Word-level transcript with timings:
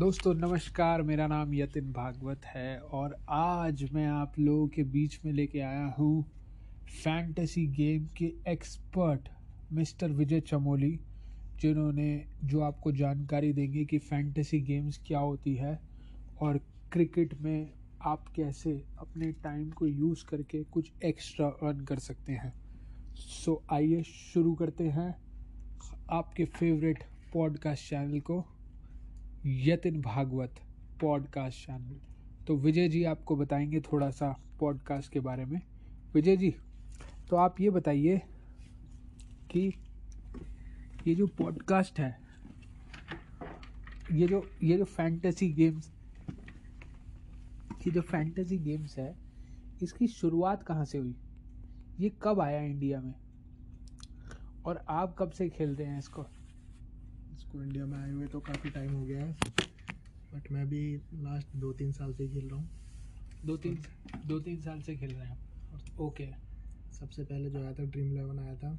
दोस्तों, 0.00 0.34
नमस्कार। 0.34 1.02
मेरा 1.02 1.26
नाम 1.26 1.54
यतिन 1.54 1.92
भागवत 1.92 2.44
है 2.44 2.78
और 2.78 3.16
आज 3.28 3.82
मैं 3.92 4.06
आप 4.06 4.38
लोगों 4.38 4.68
के 4.68 4.82
बीच 4.82 5.18
में 5.24 5.32
लेके 5.32 5.60
आया 5.60 5.86
हूँ 5.98 6.22
फैंटेसी 7.04 7.66
गेम 7.66 8.06
के 8.16 8.32
एक्सपर्ट 8.48 9.28
मिस्टर 9.72 10.10
विजय 10.10 10.40
चमोली, 10.40 11.00
जिन्होंने, 11.60 12.26
जो 12.44 12.60
आपको 12.60 12.92
जानकारी 12.92 13.52
देंगे 13.52 13.84
कि 13.84 13.98
फैंटेसी 13.98 14.60
गेम्स 14.60 15.00
क्या 15.06 15.18
होती 15.18 15.54
है 15.54 15.80
और 16.40 16.58
क्रिकेट 16.92 17.34
में 17.40 17.72
आप 18.02 18.24
कैसे 18.36 18.84
अपने 18.98 19.32
टाइम 19.32 19.70
को 19.70 19.86
यूज़ 19.86 20.24
करके 20.24 20.62
कुछ 20.62 20.92
एक्स्ट्रा 21.04 21.46
अर्न 21.46 21.84
कर 21.84 21.98
सकते 21.98 22.32
हैं। 22.32 22.52
सो 23.14 23.62
आइए 23.72 24.02
शुरू 24.02 24.54
करते 24.54 24.84
हैं 24.84 25.14
आपके 26.10 26.44
फेवरेट 26.44 27.04
पॉडकास्ट 27.32 27.90
चैनल 27.90 28.20
को। 28.20 28.44
Yatin 29.46 30.00
Bhagwat 30.00 30.54
podcast 31.00 31.66
channel. 31.66 32.00
तो 32.46 32.56
विजय 32.56 32.88
जी 32.88 33.04
आपको 33.04 33.36
बताएँगे 33.36 33.80
थोड़ा 33.80 34.10
सा 34.10 34.40
पॉडकास्ट 34.60 35.12
के 35.12 35.20
बारे 35.20 35.44
में। 35.44 35.60
विजय 36.14 36.36
जी 36.36 36.54
तो 37.28 37.36
आप 37.36 37.60
ये 37.60 37.70
बताइए 37.70 38.22
कि 39.50 39.72
ये 41.06 41.14
जो 41.14 41.26
पॉडकास्ट 41.26 42.00
है, 42.00 42.20
ये 44.12 44.26
जो 44.26 44.50
ये 44.62 44.78
जो 44.78 44.84
फैंटेसी 44.84 45.52
गेम्स 45.52 45.92
ये 47.86 47.90
जो 47.90 48.00
फैंटेसी 48.00 48.58
गेम्स 48.58 48.98
है, 48.98 49.16
इसकी 49.82 50.06
शुरुआत 50.06 50.62
कहाँ 50.62 50.84
से 50.84 50.98
हुई? 50.98 51.16
ये 52.00 52.12
कब 52.22 52.40
आया 52.40 52.60
इंडिया 52.60 53.00
में? 53.00 53.14
और 54.64 54.84
आप 54.88 55.16
कब 55.18 55.30
से 55.30 55.48
खेल 55.48 55.74
रहे 55.74 55.86
हैं 55.86 55.98
इसको? 55.98 56.26
इसको 57.40 57.62
इंडिया 57.62 57.84
में 57.86 57.98
आए 57.98 58.10
हुए 58.10 58.26
तो 58.26 58.40
काफ़ी 58.42 58.70
टाइम 58.70 58.92
हो 58.92 59.04
गया 59.04 59.24
है। 59.24 59.32
बट 60.32 60.50
मैं 60.52 60.68
भी 60.68 60.80
लास्ट 61.22 61.56
दो 61.56 61.72
तीन 61.72 61.92
साल 61.92 62.12
से 62.14 62.26
खेल 62.28 62.48
रहा 62.48 62.58
हूँ। 62.58 62.68
दो 63.46 63.56
तीन 63.56 63.78
दो 64.26 64.38
तीन 64.40 64.60
साल 64.62 64.80
से 64.80 64.96
खेल 64.96 65.10
रहे 65.10 65.26
हैं। 65.26 65.38
ओके 65.98 66.26
सबसे 66.92 67.24
पहले 67.24 67.50
जो 67.50 67.58
आया 67.58 67.72
था 67.74 67.84
ड्रीम 67.84 68.10
इलेवन 68.12 68.38
आया 68.38 68.54
था। 68.56 68.78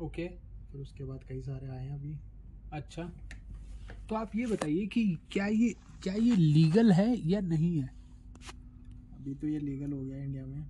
ओके 0.00 0.26
फिर 0.70 0.80
उसके 0.80 1.04
बाद 1.04 1.24
कई 1.28 1.40
सारे 1.42 1.68
आए 1.68 1.86
हैं 1.86 1.94
अभी। 1.94 2.14
अच्छा। 2.72 3.10
तो 4.08 4.14
आप 4.14 4.36
ये 4.36 4.46
बताइए 4.46 4.86
कि 4.86 5.06
क्या 5.32 5.46
ये 5.46 5.74
क्या 6.02 6.14
ये 6.14 6.36
लीगल 6.36 6.92
है 6.92 7.08
या 7.28 7.40
नहीं 7.42 7.76
है? 7.78 7.90
अभी 9.14 9.34
तो 9.34 9.46
ये 9.48 9.58
लीगल 9.60 9.92
हो 9.92 10.00
गया 10.00 10.22
इंडिया 10.24 10.46
में। 10.46 10.64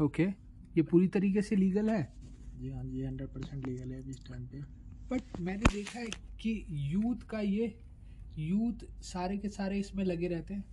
ओके 0.00 0.24
ये 0.76 0.82
पूरी 0.82 1.08
तरीके 1.08 1.42
से 1.42 1.56
लीगल 1.56 1.90
है? 1.90 2.02
जी 2.58 2.70
हाँ 2.70 2.84
जी 2.84 3.04
हंड्रेड 3.04 3.28
परसेंट 3.28 3.66
लीगल 3.66 3.92
है 3.92 4.00
अभी 4.02 4.10
इस 4.10 4.24
टाइम 4.28 4.46
पे। 4.46 4.62
बट 5.10 5.40
मैंने 5.40 5.72
देखा 5.72 5.98
है 5.98 6.06
कि 6.40 6.64
यूथ 6.70 7.26
का 7.30 7.40
ये 7.40 7.74
यूथ 8.38 8.86
सारे 9.02 9.38
के 9.38 9.48
सारे 9.48 9.78
इसमें 9.78 10.04
लगे 10.04 10.28
रहते 10.28 10.54
हैं। 10.54 10.64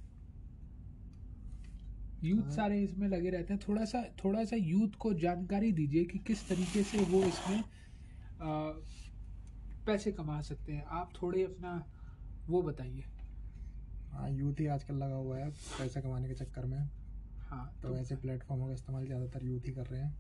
यूथ 2.24 2.42
हाँ। 2.42 2.52
सारे 2.52 2.82
इसमें 2.84 3.08
लगे 3.08 3.30
रहते 3.30 3.54
हैं। 3.54 3.62
थोड़ा 3.68 3.86
सा 3.86 4.04
थोड़ा 4.24 4.44
सा 4.46 4.56
यूथ 4.56 4.96
को 5.00 5.14
जानकारी 5.14 5.72
दीजिए 5.72 6.06
कि 6.06 6.20
किस 6.20 6.48
तरीके 6.50 6.84
से 6.84 6.98
वो 6.98 7.24
इसमें 7.24 7.58
आ, 7.58 8.72
पैसे 9.86 10.12
कमा 10.12 10.42
सकते 10.42 10.74
हैं। 10.74 10.84
आप 10.84 11.14
थोड़े 11.22 11.44
अपना 11.44 11.74
वो 12.50 12.62
बताइए। 12.62 13.04
हाँ 14.12 14.30
यूथ 14.30 14.60
ही 14.60 14.68
आजकल 14.68 14.96
लगा 14.96 15.16
हुआ 15.16 15.38
है 15.38 15.50
पैसा 15.50 16.02
कमाने 16.02 16.28
के 16.28 16.34
चक्कर 16.34 16.66
में। 16.66 16.78
हाँ 17.50 17.80
तो, 17.84 17.90
तो 17.90 17.98
ऐसे 17.98 18.16
प्लेटफॉर्मों 18.16 18.68
का 18.68 18.74
इस्तेमाल 18.74 19.06
ज़्यादातर 19.06 19.46
यूथ 19.46 19.68
ही 19.68 19.72
कर 19.72 19.86
रहे 19.86 20.02
हैं। 20.02 20.16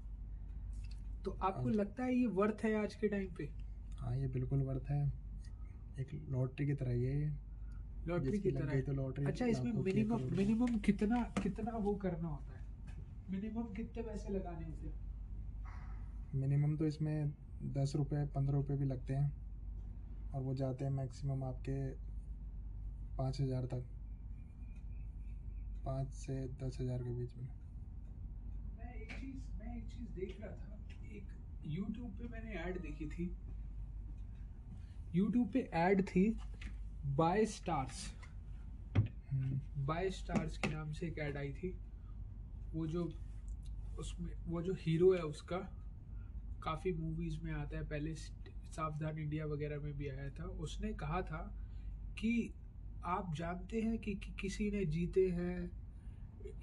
तो 1.25 1.37
आपको 1.43 1.69
लगता 1.69 2.03
है 2.03 2.15
ये 2.15 2.25
वर्थ 2.25 2.63
है 2.63 2.73
आज 2.83 2.95
के 2.95 3.07
टाइम 3.07 3.27
पे? 3.37 3.62
हाँ 4.03 4.15
ये 4.17 4.27
बिल्कुल 4.27 4.61
वर्थ 4.61 4.89
है। 4.89 5.01
एक 5.97 6.09
लॉटरी 6.29 6.65
की 6.65 6.73
तरह 6.73 6.93
ये। 6.93 7.13
लॉटरी 8.05 8.39
की 8.39 8.51
तरह 8.51 8.81
तो 8.81 8.93
लॉटरी 8.93 9.25
अच्छा 9.25 9.45
इसमें 9.45 9.71
मिनिमम 9.73 10.23
मिनिमम 10.37 10.77
कितना 10.79 11.21
कितना 11.43 11.77
वो 11.77 11.93
करना 11.95 12.27
होता 12.27 12.53
है? 12.53 12.61
मिनिमम 13.27 13.73
कितने 13.73 14.03
पैसे 14.03 14.33
लगाने 14.33 14.65
होते 14.65 14.87
हैं? 14.87 14.95
मिनिमम 16.33 16.75
तो 16.77 16.87
इसमें 16.87 17.33
दस 17.73 17.93
रुपये 17.95 18.25
पंद्रह 18.35 18.57
रुपये 18.57 18.77
भी 18.77 18.85
लगते 18.85 19.13
हैं। 19.13 19.31
और 20.33 20.41
वो 20.41 20.53
जाते 20.55 20.85
हैं 20.85 20.91
मैक्सिमम 20.91 21.43
आपके 21.43 21.77
पाँच 23.17 23.41
हज़ार 23.41 23.65
तक। 23.65 23.85
पाँच 25.85 26.13
से 26.15 26.47
दस 26.61 26.77
हज़ार 26.81 27.03
के 27.03 27.13
बीच 27.13 27.37
में। 27.37 27.47
मैं 28.77 28.93
एक 28.95 29.11
चीज़ 29.11 29.35
मैं 29.57 29.75
एक 29.77 29.87
चीज़ 29.87 30.09
देख 30.09 30.41
रहा 30.41 30.51
था। 30.51 30.79
एक 31.07 31.27
यूट्यूब 31.67 32.11
पे 32.11 32.27
मैंने 32.27 32.53
ऐड 32.59 32.81
देखी 32.81 33.07
थी। 33.07 33.25
यूट्यूब 35.15 35.49
पे 35.53 35.59
ऐड 35.59 36.01
थी 36.07 36.37
बाय 37.05 37.45
स्टार्स 37.45 38.13
बाय 39.77 40.09
स्टार्स 40.09 40.57
के 40.57 40.69
नाम 40.69 40.91
से 40.91 41.07
एक 41.07 41.19
ऐड 41.19 41.37
आई 41.37 41.53
थी। 41.53 41.77
वो 42.73 42.87
जो 42.87 43.03
उसमें 43.99 44.33
वो 44.47 44.61
जो 44.61 44.73
हीरो 44.73 45.13
है 45.13 45.21
उसका 45.21 45.57
काफ़ी 46.63 46.93
मूवीज़ 46.93 47.39
में 47.43 47.51
आता 47.51 47.77
है। 47.77 47.83
पहले 47.83 48.15
सावधान 48.15 49.17
इंडिया 49.17 49.45
वगैरह 49.45 49.79
में 49.79 49.93
भी 49.97 50.07
आया 50.07 50.29
था। 50.29 50.43
उसने 50.43 50.93
कहा 50.93 51.21
था 51.21 51.57
कि 52.19 52.53
आप 53.05 53.33
जानते 53.35 53.81
हैं 53.81 53.97
कि, 53.97 54.15
कि 54.15 54.31
किसी 54.41 54.71
ने 54.71 54.85
जीते 54.85 55.29
हैं 55.29 55.71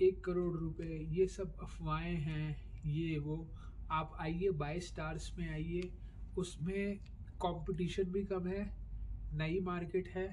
एक 0.02 0.24
करोड़ 0.24 0.56
रुपए 0.56 1.06
ये 1.10 1.26
सब 1.26 1.54
अफवाहें 1.62 2.16
हैं 2.16 2.82
ये 2.86 3.18
वो। 3.18 3.48
आप 3.90 4.16
आइए 4.20 4.50
बाई 4.50 4.80
स्टार्स 4.80 5.38
में 5.38 5.50
आइए। 5.50 5.92
उसमें 6.38 6.98
कंपटीशन 7.40 8.10
भी 8.12 8.24
कम 8.24 8.46
है 8.46 8.64
नई 9.32 9.60
मार्केट 9.60 10.08
है 10.08 10.28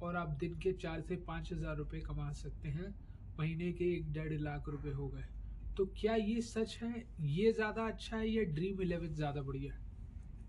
और 0.00 0.16
आप 0.16 0.36
दिन 0.40 0.58
के 0.58 0.72
चार 0.74 1.00
से 1.00 1.16
पाँच 1.26 1.52
हज़ार 1.52 1.76
रुपये 1.76 2.00
कमा 2.00 2.30
सकते 2.34 2.68
हैं। 2.68 2.94
महीने 3.38 3.72
के 3.72 3.84
एक 3.96 4.12
डेढ़ 4.12 4.32
लाख 4.32 4.68
रुपए 4.68 4.90
हो 4.92 5.08
गए। 5.08 5.24
तो 5.76 5.86
क्या 5.98 6.14
ये 6.14 6.40
सच 6.42 6.78
है? 6.82 7.04
ये 7.20 7.52
ज़्यादा 7.52 7.86
अच्छा 7.86 8.16
है 8.16 8.28
या 8.28 8.42
ड्रीम 8.52 8.82
इलेवन 8.82 9.14
ज़्यादा 9.14 9.42
बढ़िया 9.42 9.72
है? 9.72 9.84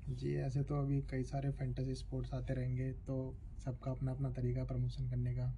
जी 0.08 0.34
ऐसे 0.38 0.64
तो 0.64 0.76
अभी 0.76 1.02
कई 1.02 1.24
सारे 1.24 1.52
फैंटेसी 1.52 1.96
स्पोर्ट्स 1.96 2.34
आते 2.34 2.54
रहेंगे 2.54 2.92
तो 3.08 3.16
सबका 3.66 3.92
अपना 3.92 4.12
अपना 4.12 4.30
तरीका 4.32 4.64
प्रमोशन 4.66 5.10
करने 5.10 5.34
का। 5.36 5.50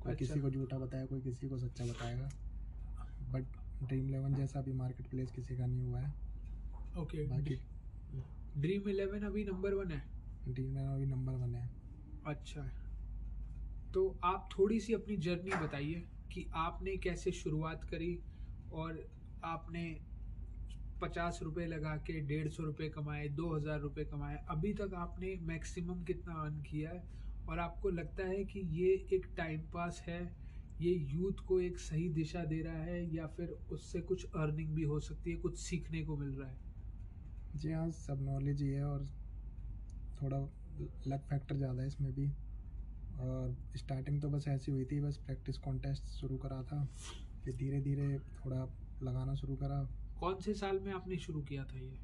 कोई 0.00 0.12
अच्छा। 0.12 0.26
किसी 0.26 0.40
को 0.40 0.50
झूठा 0.50 0.78
बताया 0.78 1.06
कोई 1.06 1.20
किसी 1.20 1.48
को 1.48 1.58
सच्चा 1.58 1.84
बताएगा। 1.86 2.28
बट 3.30 3.56
ड्रीम 3.82 4.08
इलेवन 4.08 4.34
जैसा 4.34 4.58
अभी 4.58 4.72
मार्केट 4.74 5.10
प्लेस 5.10 5.30
किसी 5.32 5.56
का 5.56 5.66
नहीं 5.66 5.82
हुआ 5.82 6.00
है। 6.00 6.14
ओके 6.94 7.26
बाकी 7.26 7.54
ड्रीम 8.54 8.88
इलेवन 8.88 9.22
अभी 9.22 9.44
नंबर 9.44 9.74
वन 9.74 9.90
है? 9.90 10.02
ड्रीम 10.48 10.70
इलेवन 10.70 10.94
अभी 10.94 11.06
नंबर 11.06 11.32
वन 11.32 11.54
है। 11.54 11.70
अच्छा 12.24 12.62
तो 13.94 14.02
आप 14.24 14.48
थोड़ी 14.52 14.80
सी 14.80 14.92
अपनी 14.92 15.16
जर्नी 15.16 15.50
बताइए 15.56 16.02
कि 16.32 16.46
आपने 16.54 16.96
कैसे 16.96 17.32
शुरुआत 17.32 17.84
करी 17.84 18.18
और 18.72 18.98
आपने 19.44 19.84
पचास 21.00 21.38
रुपये 21.42 21.66
लगा 21.66 21.96
के 22.06 22.20
डेढ़ 22.20 22.48
सौ 22.48 22.62
रुपये 22.62 22.88
कमाए 22.88 23.28
दो 23.28 23.54
हज़ार 23.54 23.80
रुपये 23.80 24.04
कमाए। 24.04 24.36
अभी 24.50 24.72
तक 24.74 24.94
आपने 24.96 25.34
मैक्सिमम 25.42 26.02
कितना 26.04 26.34
अर्न 26.34 26.60
किया 26.62 26.90
है? 26.90 27.02
और 27.48 27.58
आपको 27.58 27.90
लगता 27.90 28.26
है 28.26 28.44
कि 28.44 28.60
ये 28.72 28.92
एक 29.12 29.32
टाइम 29.36 29.60
पास 29.72 30.02
है 30.08 30.20
ये 30.80 30.92
यूथ 30.92 31.44
को 31.46 31.60
एक 31.60 31.78
सही 31.78 32.08
दिशा 32.08 32.44
दे 32.44 32.60
रहा 32.62 32.82
है 32.82 33.14
या 33.14 33.26
फिर 33.26 33.48
उससे 33.70 34.00
कुछ 34.00 34.24
अर्निंग 34.24 34.74
भी 34.74 34.82
हो 34.82 35.00
सकती 35.00 35.30
है 35.30 35.36
कुछ 35.36 35.58
सीखने 35.58 36.04
को 36.04 36.16
मिल 36.16 36.30
रहा 36.30 36.48
है? 36.48 36.71
जी 37.52 37.70
हाँ 37.72 37.90
सब 37.90 38.22
नॉलेज 38.22 38.62
ही 38.62 38.68
है 38.68 38.84
और 38.84 39.04
थोड़ा 40.16 40.38
लक 41.06 41.26
फैक्टर 41.30 41.56
ज़्यादा 41.56 41.82
है 41.82 41.86
इसमें 41.88 42.12
भी। 42.14 42.26
और 43.20 43.56
स्टार्टिंग 43.76 44.20
तो 44.22 44.28
बस 44.30 44.44
ऐसी 44.48 44.72
हुई 44.72 44.84
थी 44.84 45.00
बस 45.00 45.16
प्रैक्टिस 45.16 45.58
कॉन्टेस्ट 45.58 46.08
शुरू 46.10 46.36
करा 46.36 46.62
था 46.62 46.84
फिर 47.44 47.56
धीरे 47.56 47.80
धीरे 47.80 48.18
थोड़ा 48.36 48.62
लगाना 49.02 49.34
शुरू 49.34 49.56
करा। 49.56 49.82
कौन 50.16 50.40
से 50.40 50.54
साल 50.54 50.80
में 50.80 50.92
आपने 50.92 51.16
शुरू 51.18 51.42
किया 51.42 51.64
था 51.64 51.78
ये? 51.78 51.98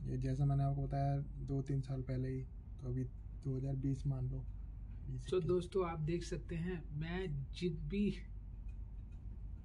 ये 0.00 0.18
जैसा 0.18 0.44
मैंने 0.44 0.64
आपको 0.64 0.86
बताया 0.86 1.16
दो 1.46 1.62
तीन 1.62 1.80
साल 1.80 2.02
पहले 2.02 2.28
ही 2.28 2.42
तो 2.80 2.88
अभी 2.88 3.04
2020 3.44 4.06
मान 4.06 4.28
लो। 4.28 4.44
तो 5.30 5.40
दोस्तों 5.40 5.86
आप 5.88 6.00
देख 6.00 6.24
सकते 6.24 6.56
हैं 6.56 6.82
मैं 7.00 7.26
जित 7.54 7.80
भी 7.84 8.06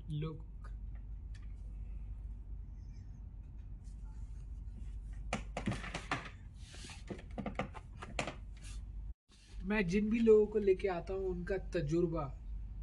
लोग 0.07 0.46
मैं 9.67 9.87
जिन 9.87 10.09
भी 10.09 10.19
लोगों 10.19 10.45
को 10.45 10.59
लेके 10.59 10.87
आता 10.87 11.13
हूँ 11.13 11.29
उनका 11.29 11.57
तजुर्बा 11.73 12.21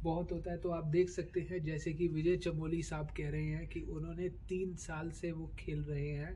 बहुत 0.03 0.31
होता 0.31 0.51
है। 0.51 0.57
तो 0.57 0.69
आप 0.69 0.85
देख 0.85 1.09
सकते 1.09 1.41
हैं 1.41 1.63
जैसे 1.63 1.93
कि 1.93 2.07
विजय 2.07 2.37
चमोली 2.37 2.81
साहब 2.83 3.07
कह 3.17 3.29
रहे 3.29 3.45
हैं 3.45 3.67
कि 3.67 3.81
उन्होंने 3.81 4.29
तीन 4.49 4.75
साल 4.75 5.09
से 5.11 5.31
वो 5.31 5.51
खेल 5.59 5.81
रहे 5.83 6.09
हैं 6.09 6.35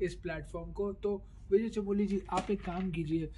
इस 0.00 0.14
प्लेटफॉर्म 0.14 0.72
को। 0.72 0.92
तो 0.92 1.14
विजय 1.50 1.68
चमोली 1.68 2.06
जी 2.06 2.20
आप 2.30 2.50
एक 2.50 2.62
काम 2.62 2.90
कीजिए 2.90 3.28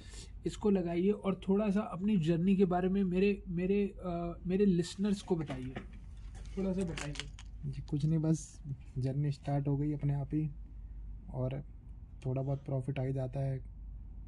इसको 0.45 0.69
लगाइए 0.69 1.09
और 1.09 1.39
थोड़ा 1.47 1.69
सा 1.69 1.81
अपनी 1.81 2.17
जर्नी 2.17 2.55
के 2.55 2.65
बारे 2.65 2.89
में 2.89 3.03
मेरे 3.03 3.43
मेरे 3.49 3.83
आ, 4.05 4.33
मेरे 4.47 4.65
लिसनर्स 4.65 5.21
को 5.21 5.35
बताइए। 5.35 5.73
थोड़ा 6.57 6.73
सा 6.73 6.85
बताइए। 6.85 7.31
जी 7.65 7.81
कुछ 7.81 8.05
नहीं 8.05 8.19
बस 8.19 8.61
जर्नी 8.97 9.31
स्टार्ट 9.31 9.67
हो 9.67 9.77
गई 9.77 9.91
अपने 9.93 10.13
आप 10.13 10.33
ही 10.33 10.49
और 11.33 11.61
थोड़ा 12.25 12.41
बहुत 12.41 12.63
प्रॉफिट 12.65 12.99
आ 12.99 13.03
ही 13.03 13.13
जाता 13.13 13.39
है 13.39 13.59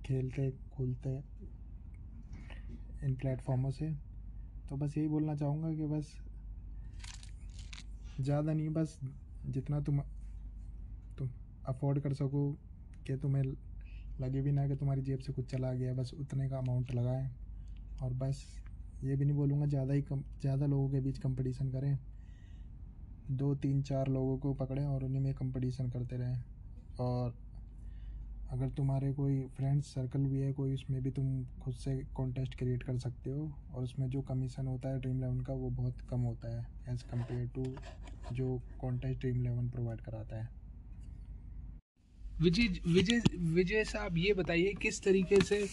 खेलते 0.06 0.50
खुलते 0.73 1.09
इन 3.03 3.15
प्लेटफॉर्मों 3.15 3.71
से। 3.71 3.91
तो 4.69 4.77
बस 4.77 4.97
यही 4.97 5.07
बोलना 5.07 5.35
चाहूँगा 5.35 5.73
कि 5.75 5.85
बस 5.88 6.15
ज़्यादा 8.19 8.53
नहीं, 8.53 8.69
बस 8.69 8.99
जितना 9.45 9.79
तुम 9.81 10.01
तुम 11.17 11.29
अफोर्ड 11.65 11.99
कर 11.99 12.13
सको 12.13 12.51
कि 13.05 13.15
तुम्हें 13.17 13.44
लगे 14.19 14.41
भी 14.41 14.51
ना 14.51 14.67
कि 14.67 14.75
तुम्हारी 14.75 15.01
जेब 15.01 15.19
से 15.19 15.33
कुछ 15.33 15.49
चला 15.51 15.73
गया, 15.73 15.94
बस 15.94 16.11
उतने 16.13 16.49
का 16.49 16.57
अमाउंट 16.57 16.91
लगाएँ। 16.91 17.29
और 18.01 18.13
बस 18.13 18.44
ये 19.01 19.15
भी 19.15 19.25
नहीं 19.25 19.35
बोलूँगा, 19.35 19.65
ज़्यादा 19.65 19.94
ही 19.94 20.01
कम, 20.01 20.23
ज़्यादा 20.41 20.65
लोगों 20.65 20.89
के 20.89 20.99
बीच 20.99 21.17
कंपटीशन 21.17 21.71
करें। 21.71 21.97
दो, 23.27 23.53
तीन, 23.55 23.81
चार 23.81 24.07
लोगों 24.07 24.38
को 24.38 24.53
पकड़ें 24.53 24.85
और 24.85 25.03
उन्हीं 25.03 25.21
में 25.21 25.33
कंपटीशन 25.33 25.89
करते 25.89 26.17
रहें। 26.17 26.44
और 26.99 27.35
अगर 28.49 28.69
तुम्हारे 28.69 29.11
कोई 29.13 29.41
फ्रेंड्स 29.57 29.88
सर्कल 29.94 30.25
भी 30.25 30.39
है 30.39 30.51
कोई 30.53 30.73
उसमें 30.73 31.01
भी 31.03 31.11
तुम 31.11 31.44
खुद 31.61 31.73
से 31.73 31.95
कॉन्टेस्ट 32.15 32.55
क्रिएट 32.55 32.83
कर 32.83 32.97
सकते 32.97 33.29
हो 33.29 33.51
और 33.73 33.83
उसमें 33.83 34.09
जो 34.09 34.21
कमीशन 34.21 34.67
होता 34.67 34.89
है 34.89 34.99
ड्रीम 34.99 35.17
इलेवन 35.17 35.39
का 35.41 35.53
वो 35.53 35.69
बहुत 35.69 36.01
कम 36.09 36.21
होता 36.21 36.55
है 36.55 36.67
एज़ 36.89 37.03
कंपेयर 37.03 37.47
टू 37.55 37.65
जो 38.35 38.59
कॉन्टेस्ट 38.81 39.19
ड्रीम 39.21 39.41
इलेवन 39.41 39.69
प्रोवाइड 39.69 40.01
कराता 40.01 40.41
है। 40.41 40.49
विजय 42.39 42.67
विजय 42.88 43.21
विजय 43.53 43.83
साहब 43.83 44.17
ये 44.17 44.33
बताइए 44.33 44.73
किस 44.81 45.03
तरीके 45.03 45.41
से 45.41 45.65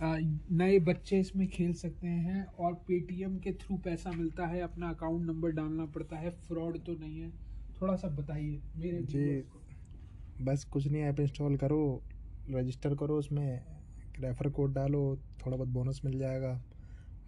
नए 0.00 0.78
बच्चे 0.78 1.18
इसमें 1.20 1.46
खेल 1.48 1.72
सकते 1.74 2.06
हैं 2.06 2.44
और 2.58 2.74
पेटीएम 2.88 3.38
के 3.38 3.52
थ्रू 3.52 3.76
पैसा 3.76 4.10
मिलता 4.10 4.46
है 4.46 4.60
अपना 4.60 4.88
अकाउंट 4.90 5.26
नंबर 5.26 5.50
डालना 5.52 5.86
पड़ता 5.86 6.16
है 6.16 6.30
फ्रॉड 6.46 6.78
तो 6.84 6.92
नहीं 6.92 7.20
है। 7.20 7.30
थोड़ा 7.80 7.96
सा 7.96 8.08
बताइए 8.08 8.60
मेरे 8.76 9.02
जी 9.04 9.42
बस 10.38 10.64
कुछ 10.64 10.86
नहीं 10.86 11.02
ऐप 11.02 11.20
इंस्टॉल 11.20 11.56
करो 11.56 11.80
रजिस्टर 12.50 12.94
करो 12.94 13.18
उसमें 13.18 13.60
रेफ़र 14.14 14.48
कोड 14.50 14.74
डालो, 14.74 15.16
थोड़ा 15.40 15.56
बहुत 15.56 15.68
बोनस 15.68 16.00
मिल 16.04 16.18
जाएगा। 16.18 16.52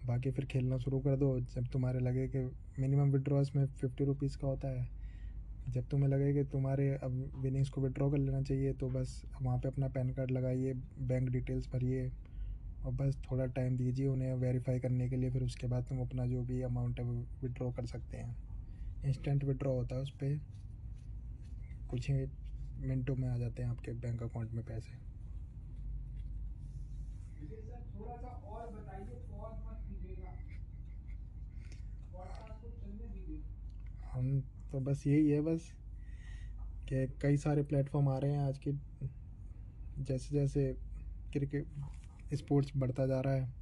बाकी 0.03 0.31
फिर 0.31 0.45
खेलना 0.45 0.77
शुरू 0.77 0.99
कर 0.99 1.15
दो, 1.17 1.39
जब 1.39 1.67
तुम्हारे 1.73 1.99
लगे 1.99 2.27
कि 2.27 2.39
मिनिमम 2.79 3.11
विड्रॉ 3.11 3.41
इसमें 3.41 3.65
फिफ्टी 3.65 4.03
रुपीज़ 4.03 4.37
का 4.37 4.47
होता 4.47 4.67
है। 4.69 4.87
जब 5.67 5.87
तुम्हें 5.87 6.09
लगे 6.09 6.33
कि 6.33 6.43
तुम्हारे 6.51 6.89
अब 6.95 7.13
विनिंग्स 7.35 7.69
को 7.69 7.81
विड्रॉ 7.81 8.09
कर 8.11 8.17
लेना 8.17 8.41
चाहिए 8.41 8.73
तो 8.73 8.89
बस 8.89 9.21
वहाँ 9.41 9.57
पे 9.57 9.67
अपना 9.67 9.87
पैन 9.89 10.09
कार्ड 10.13 10.31
लगाइए 10.31 10.73
बैंक 11.01 11.29
डिटेल्स 11.29 11.67
भरिए, 11.73 12.11
और 12.83 12.91
बस 12.93 13.17
थोड़ा 13.23 13.45
टाइम 13.47 13.77
दीजिए 13.77 14.07
उन्हें 14.07 14.33
वेरीफाई 14.35 14.79
करने 14.79 15.09
के 15.09 15.15
लिए, 15.15 15.29
फिर 15.31 15.43
उसके 15.43 15.67
बाद 15.67 15.83
तुम 15.83 16.01
अपना 16.01 16.25
जो 16.25 16.41
भी 16.43 16.61
अमाउंट 16.61 16.99
है 16.99 17.05
वो 17.05 17.13
विड्रॉ 17.43 17.71
कर 17.71 17.85
सकते 17.85 18.17
हैं। 18.17 18.35
इंस्टेंट 19.03 19.43
विड्रॉ 19.43 19.73
होता 19.73 19.95
है 19.95 20.01
उस 20.01 20.11
पर 20.13 20.39
कुछ 21.89 22.09
ही 22.09 22.25
मिनटों 22.79 23.15
में 23.15 23.27
आ 23.29 23.37
जाते 23.37 23.63
हैं 23.63 23.69
आपके 23.69 23.91
बैंक 23.93 24.23
अकाउंट 24.23 24.51
में 24.51 24.63
पैसे। 24.65 25.02
हम 34.13 34.41
तो 34.71 34.79
बस 34.79 35.03
यही 35.07 35.29
है 35.29 35.41
बस, 35.41 35.71
कि 36.89 37.07
कई 37.21 37.37
सारे 37.37 37.63
प्लेटफॉर्म 37.63 38.09
आ 38.09 38.17
रहे 38.17 38.31
हैं 38.31 38.39
आज 38.39 38.57
के 38.57 38.71
जैसे 40.03 40.35
जैसे 40.35 40.73
क्रिकेट, 41.33 41.67
स्पोर्ट्स 42.33 42.71
बढ़ता 42.77 43.05
जा 43.07 43.19
रहा 43.21 43.33
है। 43.33 43.53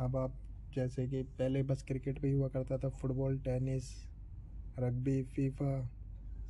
अब 0.00 0.16
आप, 0.16 0.38
जैसे 0.74 1.06
कि 1.08 1.22
पहले 1.22 1.62
बस 1.62 1.82
क्रिकेट 1.82 2.20
पे 2.20 2.28
ही 2.28 2.34
हुआ 2.34 2.48
करता 2.48 2.78
था, 2.78 2.88
फुटबॉल, 2.88 3.38
टेनिस, 3.38 3.90
रग्बी, 4.78 5.22
फीफा, 5.22 5.90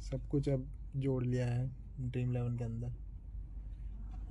सब 0.01 0.29
कुछ 0.29 0.49
अब 0.49 0.69
जोड़ 0.97 1.25
लिया 1.25 1.47
है, 1.47 1.71
ड्रीम 2.01 2.31
इलेवन 2.31 2.57
के 2.57 2.65
अंदर। 2.65 3.08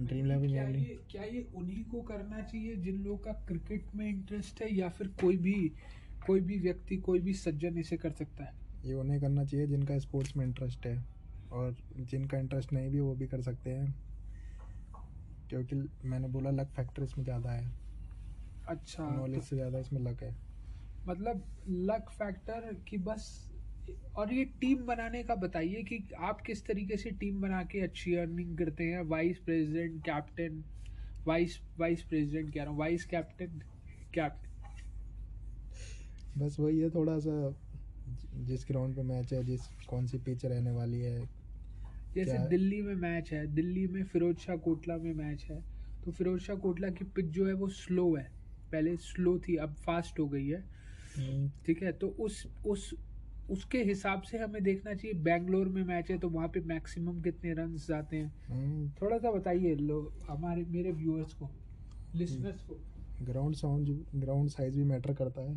ड्रीम 0.02 0.26
इलेवन 0.26 0.48
क्या 0.48 0.64
ये 0.64 1.00
क्या 1.12 1.24
ये 1.24 1.42
उन्हीं 1.56 1.84
को 1.84 2.02
करना 2.02 2.42
चाहिए 2.42 2.76
जिन 2.76 3.04
लोगों 3.04 3.18
का 3.18 3.32
क्रिकेट 3.32 3.86
में 3.96 4.08
इंटरेस्ट 4.10 4.62
है 4.62 4.74
या 4.76 4.90
फिर 4.90 5.08
कोई 5.08 5.38
भी 5.38 5.54
कोई 6.28 6.40
भी 6.40 6.60
व्यक्ति 6.60 6.98
कोई 6.98 7.20
भी 7.20 7.34
सज्जन 7.34 7.78
इसे 7.78 7.98
कर 7.98 8.12
सकता 8.12 8.44
है? 8.44 8.54
ये 8.86 8.94
उन्हें 8.94 9.22
करना 9.22 9.46
चाहिए 9.46 9.68
जिनका 9.68 9.98
स्पोर्ट्स 10.00 10.36
में 10.38 10.46
इंटरेस्ट 10.46 10.86
है 10.86 11.06
और 11.52 11.76
जिनका 11.96 12.38
इंटरेस्ट 12.38 12.74
नहीं 12.74 12.90
भी 12.90 13.00
वो 13.00 13.16
भी 13.16 13.28
कर 13.28 13.42
सकते 13.42 13.70
हैं। 13.70 14.04
क्योंकि 15.50 15.76
मैंने 16.06 16.28
बोला 16.28 16.50
लक 16.50 16.68
फैक्टर 16.68 17.04
इसमें 17.04 17.24
ज़्यादा 17.26 17.52
है। 17.52 17.76
अच्छा 18.68 19.10
नॉलेज 19.10 19.40
तो, 19.40 19.46
से 19.46 19.56
ज़्यादा 19.56 19.80
इसमें 19.80 20.02
लक 20.02 20.24
है। 20.24 20.36
मतलब 21.06 21.44
लक 21.70 22.10
फैक्टर 22.10 22.74
की 22.88 22.98
बस 22.98 23.47
और 24.16 24.34
ये 24.34 24.46
टीम 24.46 24.86
बनाने 24.86 25.24
का 25.24 25.36
बताइए 25.36 25.84
कि 25.84 26.08
आप 26.20 26.42
किस 26.42 26.66
तरीके 26.66 26.98
से 26.98 27.12
टीम 27.12 27.42
बना 27.42 27.64
के 27.64 27.80
अच्छी 27.80 28.16
अर्निंग 28.16 28.58
करते 28.58 28.84
हैं? 28.84 29.02
Vice 29.02 29.38
president 29.38 30.04
captain 30.04 30.64
vice 31.28 31.60
vice 31.80 32.02
president 32.02 32.54
कह 32.54 32.62
रहा 32.62 32.72
हूँ 32.72 32.80
वाइस 32.80 33.06
कैप्टन 33.06 33.62
कैप्टन 34.14 34.48
बस 36.40 36.58
वही 36.60 36.80
है 36.80 36.90
थोड़ा 36.90 37.20
सा 37.20 37.56
जिस 38.36 38.66
ग्राउंड 38.68 38.96
पे 38.96 39.04
मैच 39.04 39.34
है 39.34 39.44
जिस 39.44 39.62
कौन 39.90 40.06
सी 40.08 40.18
पिच 40.18 40.46
रहने 40.46 40.72
वाली 40.72 41.00
है 41.02 41.30
जैसे 42.16 42.38
दिल्ली 42.48 42.82
में 42.82 42.96
मैच 42.96 43.34
है 43.34 43.48
दिल्ली 43.48 43.88
में 43.88 44.04
फिरोज 44.04 44.38
शाह 44.38 44.56
कोटला 44.56 44.98
में 44.98 45.14
मैच 45.14 45.44
है 45.44 45.64
तो 46.06 46.12
फिरोज 46.12 46.42
शाह 46.42 46.56
कोटला 46.56 46.90
की 46.90 47.06
पिच 47.06 47.26
जो 47.26 47.48
है 47.48 47.54
वो 47.54 47.68
स्लो 47.68 48.16
है। 48.16 48.32
पहले 48.72 48.98
स्लो 48.98 49.40
थी 49.40 49.56
अब 49.56 49.74
फास्ट 49.74 50.20
हो 50.20 50.28
गई 50.28 50.48
है। 50.48 50.64
हम्म। 51.18 51.52
ठीक 51.66 51.84
है 51.84 51.92
तो 51.92 52.08
उस 52.08 52.48
उस 52.66 52.96
उसके 53.50 53.82
हिसाब 53.84 54.22
से 54.22 54.38
हमें 54.38 54.62
देखना 54.64 54.94
चाहिए 54.94 55.14
बैंगलोर 55.24 55.70
में 55.70 55.84
मैच 55.84 56.10
है 56.12 56.18
तो 56.18 56.30
वहाँ 56.30 56.48
पे 56.48 56.60
मैक्सिमम 56.66 57.22
कितने 57.22 57.54
रन 57.54 57.76
जाते 57.78 58.18
हैं। 58.18 58.32
हम्म। 58.50 58.90
थोड़ा 59.02 59.18
सा 59.18 59.32
बताइए 59.32 59.76
लोग 59.76 60.14
हमारे 60.30 60.64
मेरे 60.66 60.92
व्यूअर्स 60.94 61.34
को 61.34 61.50
लिसनर्स 62.14 62.62
को। 62.62 62.80
ग्राउंड 63.20 63.56
साउंड 63.56 63.90
ग्राउंड 64.16 64.50
साइज़ 64.50 64.78
भी 64.78 64.84
मैटर 64.84 65.14
करता 65.14 65.42
है। 65.42 65.56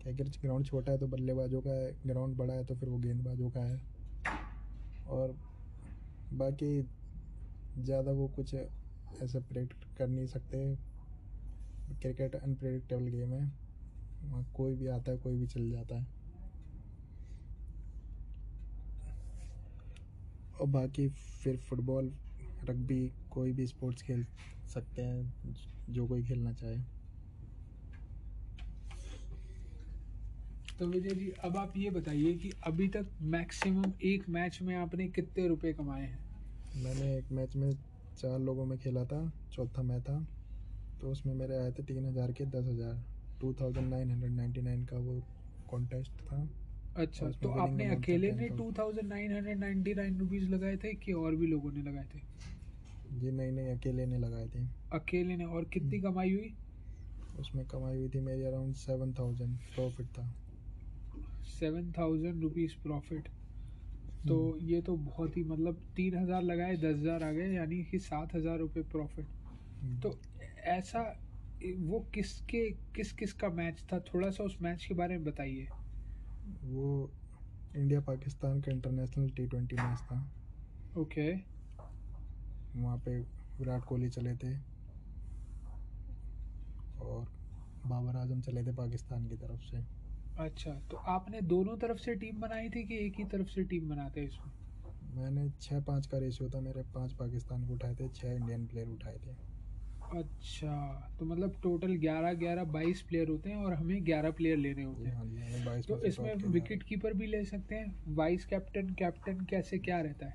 कि 0.00 0.10
अगर 0.10 0.28
ग्राउंड 0.42 0.66
छोटा 0.66 0.92
है 0.92 0.98
तो 0.98 1.06
बल्लेबाजों 1.08 1.60
का 1.62 1.70
है 1.72 1.92
ग्राउंड 2.06 2.36
बड़ा 2.36 2.54
है 2.54 2.64
तो 2.64 2.74
फिर 2.76 2.88
वो 2.88 2.98
गेंदबाजों 2.98 3.50
का 3.50 3.60
है। 3.60 3.80
और 5.06 5.36
बाकी 6.30 6.82
ज़्यादा 7.74 8.12
वो 8.12 8.28
कुछ 8.28 8.54
ऐसा 8.54 9.40
प्रेडिक्ट 9.42 9.84
कर 9.96 10.08
नहीं 10.08 10.26
सकते। 10.26 10.64
क्रिकेट 11.88 12.34
अनप्रेडिक्टेबल 12.36 13.06
गेम 13.08 13.32
है। 13.34 13.44
वहाँ 14.20 14.44
कोई 14.54 14.74
भी 14.74 14.86
आता 14.88 15.12
है 15.12 15.18
कोई 15.18 15.36
भी 15.36 15.46
चल 15.46 15.70
जाता 15.70 15.96
है। 15.96 16.06
और 20.62 20.68
बाकी 20.70 21.08
फिर 21.42 21.56
फुटबॉल 21.68 22.12
रग्बी 22.60 23.10
कोई 23.30 23.52
भी 23.52 23.66
स्पोर्ट्स 23.66 24.02
खेल 24.02 24.24
सकते 24.68 25.02
हैं 25.02 25.54
जो 25.90 26.06
कोई 26.08 26.22
खेलना 26.24 26.52
चाहे। 26.54 26.76
तो 30.78 30.86
विजय 30.88 31.14
जी 31.14 31.30
अब 31.44 31.56
आप 31.56 31.72
ये 31.76 31.90
बताइए 31.90 32.32
कि 32.34 32.50
अभी 32.66 32.88
तक 32.88 33.10
मैक्सिमम 33.32 33.92
एक 34.04 34.28
मैच 34.28 34.58
में 34.62 34.74
आपने 34.76 35.08
कितने 35.10 35.46
रुपए 35.48 35.72
कमाए 35.72 36.02
हैं? 36.02 36.18
मैंने 36.74 37.16
एक 37.16 37.32
मैच 37.32 37.56
में 37.56 37.72
चार 38.16 38.38
लोगों 38.40 38.64
में 38.66 38.78
खेला 38.78 39.04
था 39.04 39.20
चौथा 39.52 39.82
मैच 39.82 40.02
था 40.02 40.18
तो 41.00 41.10
उसमें 41.10 41.34
मेरे 41.34 41.58
आए 41.58 41.72
थे 41.72 41.82
तीन 41.82 42.04
हज़ार 42.06 42.32
के 42.32 42.44
दस 42.46 42.66
हज़ार। 42.66 43.04
Two 43.40 43.52
thousand 43.60 43.88
nine 43.90 44.10
hundred 44.10 44.32
ninety 44.32 44.60
nine 44.62 44.84
का 44.86 44.98
वो 44.98 45.20
कॉन्टेस्ट 45.68 46.20
था। 46.22 46.42
अच्छा 46.96 47.30
तो 47.42 47.48
आपने 47.60 47.84
अकेले 47.90 48.30
ने 48.32 48.48
two 48.48 48.72
thousand 48.78 49.08
nine 49.08 49.32
hundred 49.32 49.58
ninety 49.58 49.94
nine 49.94 50.18
rupees 50.18 50.48
लगाए 50.48 50.76
थे 50.76 50.94
कि 50.94 51.12
और 51.12 51.36
भी 51.36 51.46
लोगों 51.46 51.72
ने 51.72 51.82
लगाए 51.82 52.04
थे? 52.14 52.20
जी 53.12 53.30
नहीं 53.30 53.52
नहीं 53.52 53.68
अकेले 53.68 54.06
ने 54.06 54.18
लगाए 54.18 54.48
थे। 54.48 54.64
अकेले 54.92 55.36
ने 55.36 55.44
और 55.44 55.64
कितनी 55.64 55.98
हम्म। 55.98 56.10
कमाई 56.10 56.32
हुई? 56.32 56.52
उसमें 57.40 57.64
कमाई 57.66 57.96
हुई 57.96 58.08
थी 58.08 58.20
मेरी 58.20 58.42
अराउंड 58.42 58.74
सेवन 58.74 59.12
थाउज़ेंड 59.12 59.56
प्रॉफिट 59.74 60.06
था। 60.08 60.26
सेवन 61.50 61.92
थाउज़ेंड 61.98 62.42
रुपीज़ 62.42 62.72
प्रॉफिट 62.82 63.28
तो 64.28 64.38
हम्म। 64.42 64.66
ये 64.66 64.80
तो 64.82 64.96
बहुत 64.98 65.36
ही 65.36 65.44
मतलब 65.44 65.80
तीन 65.96 66.16
हज़ार 66.16 66.42
लगाए 66.42 66.76
दस 66.76 66.96
हज़ार 66.96 67.22
आ 67.22 67.32
गए 67.32 67.52
यानी 67.52 67.82
कि 67.84 67.98
सात 68.00 68.34
हज़ार 68.34 68.58
रुपये 68.58 68.82
प्रॉफिट 68.92 69.26
हम्म। 69.82 70.00
तो 70.00 70.18
ऐसा 70.76 71.00
वो 71.80 72.00
किसके 72.14 72.70
किस 72.94 73.12
किस 73.12 73.32
का 73.32 73.48
मैच 73.50 73.84
था? 73.92 73.98
थोड़ा 74.14 74.30
सा 74.30 74.44
उस 74.44 74.56
मैच 74.62 74.84
के 74.84 74.94
बारे 74.94 75.16
में 75.16 75.24
बताइए। 75.24 75.66
वो 76.42 77.14
इंडिया 77.74 78.00
पाकिस्तान 78.00 78.60
का 78.60 78.72
इंटरनेशनल 78.72 79.30
टी 79.30 79.46
ट्वेंटी 79.46 79.76
मैच 79.76 79.98
था। 80.00 80.18
ओके 80.94 81.32
वहाँ 82.74 82.98
पे 82.98 83.18
विराट 83.58 83.84
कोहली 83.84 84.08
चले 84.08 84.34
थे। 84.36 84.52
और 86.98 87.24
बाबर 87.84 88.16
आज़म 88.16 88.40
चले 88.40 88.62
थे 88.62 88.72
पाकिस्तान 88.72 89.26
की 89.26 89.36
तरफ़ 89.36 89.60
से। 89.60 89.82
अच्छा 90.36 90.72
तो 90.90 90.96
आपने 91.08 91.40
दोनों 91.42 91.76
तरफ़ 91.76 91.98
से 91.98 92.14
टीम 92.14 92.40
बनाई 92.40 92.68
थी 92.68 92.84
कि 92.86 92.98
एक 93.06 93.18
ही 93.18 93.24
तरफ़ 93.24 93.48
से 93.48 93.64
टीम 93.64 93.88
बनाते 93.88 94.20
हैं 94.20 94.28
इसमें? 94.28 94.52
मैंने 95.16 95.48
छः 95.60 95.80
पाँच 95.80 96.06
का 96.06 96.18
रेशियो 96.18 96.48
था 96.50 96.60
मेरे 96.60 96.82
पाँच 96.94 97.12
पाकिस्तान 97.12 97.66
को 97.66 97.74
उठाए 97.74 97.94
थे 97.94 98.08
छः 98.08 98.32
इंडियन 98.32 98.66
प्लेयर 98.66 98.88
उठाए 98.88 99.18
थे। 99.18 99.34
अच्छा 100.12 100.74
तो 101.18 101.24
मतलब 101.24 101.54
टोटल 101.62 101.94
ग्यारह 101.98 102.32
ग्यारह 102.36 102.64
बाईस 102.72 103.02
प्लेयर 103.08 103.28
होते 103.28 103.50
हैं 103.50 103.56
और 103.58 103.72
हमें 103.74 104.04
ग्यारह 104.06 104.30
प्लेयर 104.32 104.56
लेने 104.58 104.82
होते 104.82 105.08
हैं। 105.08 105.16
हाँ 105.16 105.80
तो 105.88 106.02
इसमें 106.04 106.34
विकेट 106.48 106.82
कीपर 106.82 107.12
भी 107.14 107.26
ले 107.26 107.44
सकते 107.46 107.74
हैं 107.74 108.14
वाइस 108.16 108.44
कैप्टन 108.46 108.94
कैप्टन 108.94 109.40
कैसे 109.46 109.78
क्या 109.80 110.00
रहता 110.00 110.26
है? 110.26 110.34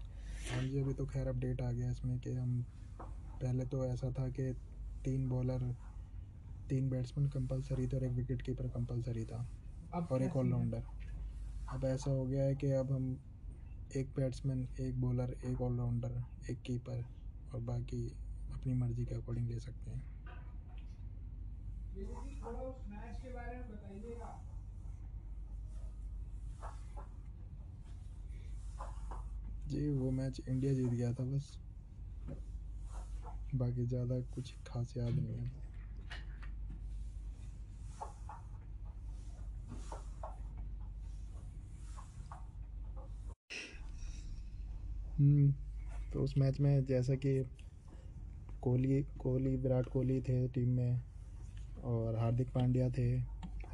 हाँ 0.49 0.61
जी 0.61 0.79
अभी 0.79 0.93
तो 0.93 1.05
खैर 1.05 1.27
अपडेट 1.27 1.61
आ 1.61 1.71
गया 1.71 1.89
इसमें 1.91 2.19
कि 2.19 2.31
हम 2.31 2.61
पहले 3.41 3.65
तो 3.67 3.85
ऐसा 3.85 4.11
था 4.11 4.27
कि 4.31 4.53
तीन 5.05 5.27
बॉलर 5.29 5.63
तीन 6.69 6.89
बैट्समैन 6.89 7.27
कंपलसरी 7.29 7.87
थे 7.87 7.95
और 7.97 8.03
एक 8.03 8.11
विकेट 8.13 8.41
कीपर 8.41 8.67
कंपलसरी 8.69 9.25
था 9.25 9.47
अब 9.91 10.09
और 10.11 10.23
एक 10.23 10.35
ऑलराउंडर 10.37 10.83
अब 11.67 11.85
ऐसा 11.85 12.11
हो 12.11 12.25
गया 12.27 12.43
है 12.43 12.55
कि 12.55 12.71
अब 12.73 12.91
हम 12.91 13.11
एक 13.91 14.11
बैट्समैन 14.11 14.67
एक 14.81 14.99
बॉलर 15.01 15.35
एक 15.45 15.61
ऑलराउंडर 15.61 16.21
एक 16.49 16.61
कीपर 16.65 17.03
और 17.51 17.61
बाकी 17.63 18.01
अपनी 18.67 18.79
मर्ज़ी 18.79 19.05
के 19.05 19.15
अकॉर्डिंग 19.15 19.47
ले 19.49 19.59
सकते 19.59 19.91
हैं। 19.91 20.03
जी, 29.65 29.89
वो 29.89 30.09
मैच 30.11 30.41
इंडिया 30.47 30.73
जीत 30.73 30.91
गया 30.91 31.13
था 31.13 31.23
बस। 31.25 31.57
बाकी 33.55 33.85
ज़्यादा 33.85 34.19
कुछ 34.31 34.53
खास 34.67 34.93
याद 34.97 35.13
नहीं 35.13 35.37
है। 35.37 35.51
हम्म, 45.17 45.53
तो 46.13 46.23
उस 46.23 46.33
मैच 46.37 46.59
में 46.59 46.85
जैसा 46.85 47.15
कि 47.15 47.39
कोहली 48.61 49.01
कोहली, 49.19 49.55
विराट 49.55 49.89
कोहली 49.89 50.21
थे 50.21 50.47
टीम 50.47 50.69
में 50.69 51.01
और 51.83 52.15
हार्दिक 52.15 52.49
पांड्या 52.51 52.89
थे, 52.89 53.09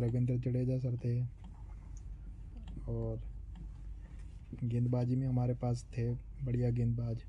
रविंद्र 0.01 0.37
जडेजा 0.37 0.77
सर 0.79 0.97
थे 0.97 1.19
और 2.87 3.21
गेंदबाजी 4.63 5.15
में 5.15 5.27
हमारे 5.27 5.53
पास 5.53 5.85
थे 5.97 6.13
बढ़िया 6.45 6.69
गेंदबाज 6.71 7.23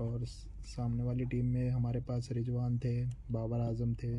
और 0.00 0.24
सामने 0.26 1.04
वाली 1.04 1.24
टीम 1.26 1.46
में 1.46 1.70
हमारे 1.70 2.00
पास 2.00 2.28
रिजवान 2.32 2.78
थे, 2.78 3.04
बाबर 3.32 3.60
आज़म 3.60 3.94
थे 3.94 4.14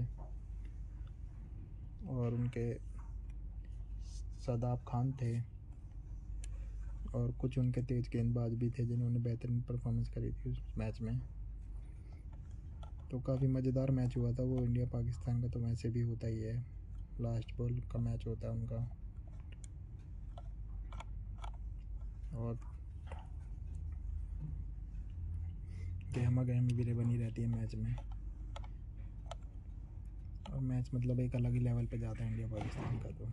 और 2.02 2.34
उनके 2.34 2.74
सदाब 4.46 4.84
खान 4.88 5.12
थे 5.22 5.40
और 7.16 7.32
कुछ 7.32 7.58
उनके 7.58 7.82
तेज 7.82 8.10
गेंदबाज 8.14 8.54
भी 8.54 8.70
थे 8.70 8.86
जिन्होंने 8.86 9.20
बेहतरीन 9.20 9.62
परफॉर्मेंस 9.62 10.10
करी 10.10 10.32
थी 10.32 10.52
उस 10.52 10.64
मैच 10.78 11.02
में। 11.02 11.20
तो 13.12 13.20
काफ़ी 13.20 13.48
मज़ेदार 13.48 13.92
मैच 13.92 14.18
हुआ 14.18 14.32
था 14.34 14.44
वो 14.44 14.64
इंडिया 14.64 14.86
पाकिस्तान 14.86 15.42
का 15.42 15.48
तो 15.48 15.60
वैसे 15.60 15.90
भी 15.90 16.02
होता 16.02 16.28
ही 16.28 16.40
है। 16.40 16.58
लास्ट 17.20 17.54
बॉल 17.58 17.80
का 17.92 18.00
मैच 18.00 18.28
होता 18.28 18.48
है 18.48 18.54
उनका। 18.54 18.90
और 22.32 22.58
गहमा 26.16 26.44
गहमी 26.44 26.74
भी 26.74 26.94
बनी 26.94 27.18
रहती 27.18 27.42
है 27.42 27.48
मैच 27.48 27.76
में। 27.76 27.96
और 30.46 30.60
मैच 30.60 30.90
मतलब 30.94 31.20
एक 31.20 31.36
अलग 31.36 31.54
ही 31.54 31.60
लेवल 31.60 31.86
पे 31.86 31.98
जाता 31.98 32.24
है 32.24 32.30
इंडिया 32.30 32.48
पाकिस्तान 32.48 33.00
का 33.00 33.10
तो। 33.12 33.26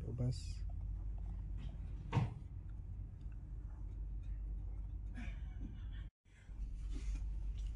तो 0.00 0.12
बस। 0.12 0.65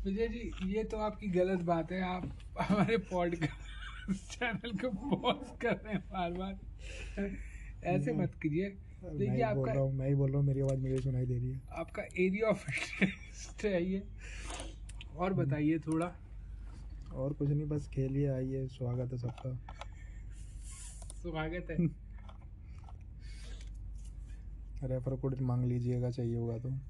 विजय 0.04 0.28
जी 0.28 0.50
ये 0.76 0.84
तो 0.84 0.96
आपकी 0.96 1.26
गलत 1.26 1.60
बात 1.60 1.92
है। 1.92 2.02
आप 2.02 2.38
हमारे 2.60 2.96
पॉडकास्ट 2.96 4.38
चैनल 4.38 4.70
को 4.72 5.16
पॉज 5.16 5.58
कर 5.60 5.76
रहे 5.76 5.94
हैं 5.94 6.00
बार 6.00 6.30
बार। 6.32 6.58
ऐसे 7.84 8.12
मत 8.12 8.34
कीजिए। 8.42 8.68
देखिए 9.04 9.28
बोल 9.28 9.42
आपका 9.42 9.72
रहा 9.72 9.82
हूँ 9.82 9.94
मैं 9.94 10.08
ही 10.08 10.14
बोल 10.14 10.30
रहा 10.30 10.38
हूँ 10.38 10.46
मेरी 10.46 10.60
आवाज़ 10.60 10.80
मुझे 10.80 10.98
सुनाई 10.98 11.26
दे 11.26 11.34
रही 11.34 11.50
है। 11.50 11.60
आपका 11.72 12.02
एरिया 12.02 12.48
ऑफ़ 12.48 12.70
इंटरेस्ट 12.70 13.64
है 13.64 13.84
ये। 13.84 14.02
और 15.16 15.32
बताइए 15.32 15.78
थोड़ा। 15.78 16.12
और 17.14 17.32
कुछ 17.32 17.48
नहीं 17.50 17.68
बस 17.68 17.88
खेलिए 17.88 18.28
आइए। 18.28 18.66
स्वागत 18.66 19.12
है 19.12 19.18
सबका। 19.18 19.58
स्वागत 21.14 21.66
है। 21.70 21.76
रेफर 24.84 25.16
कोड 25.16 25.40
मांग 25.40 25.64
लीजिएगा 25.64 26.10
चाहिए 26.10 26.34
होगा 26.34 26.58
तो। 26.58 26.89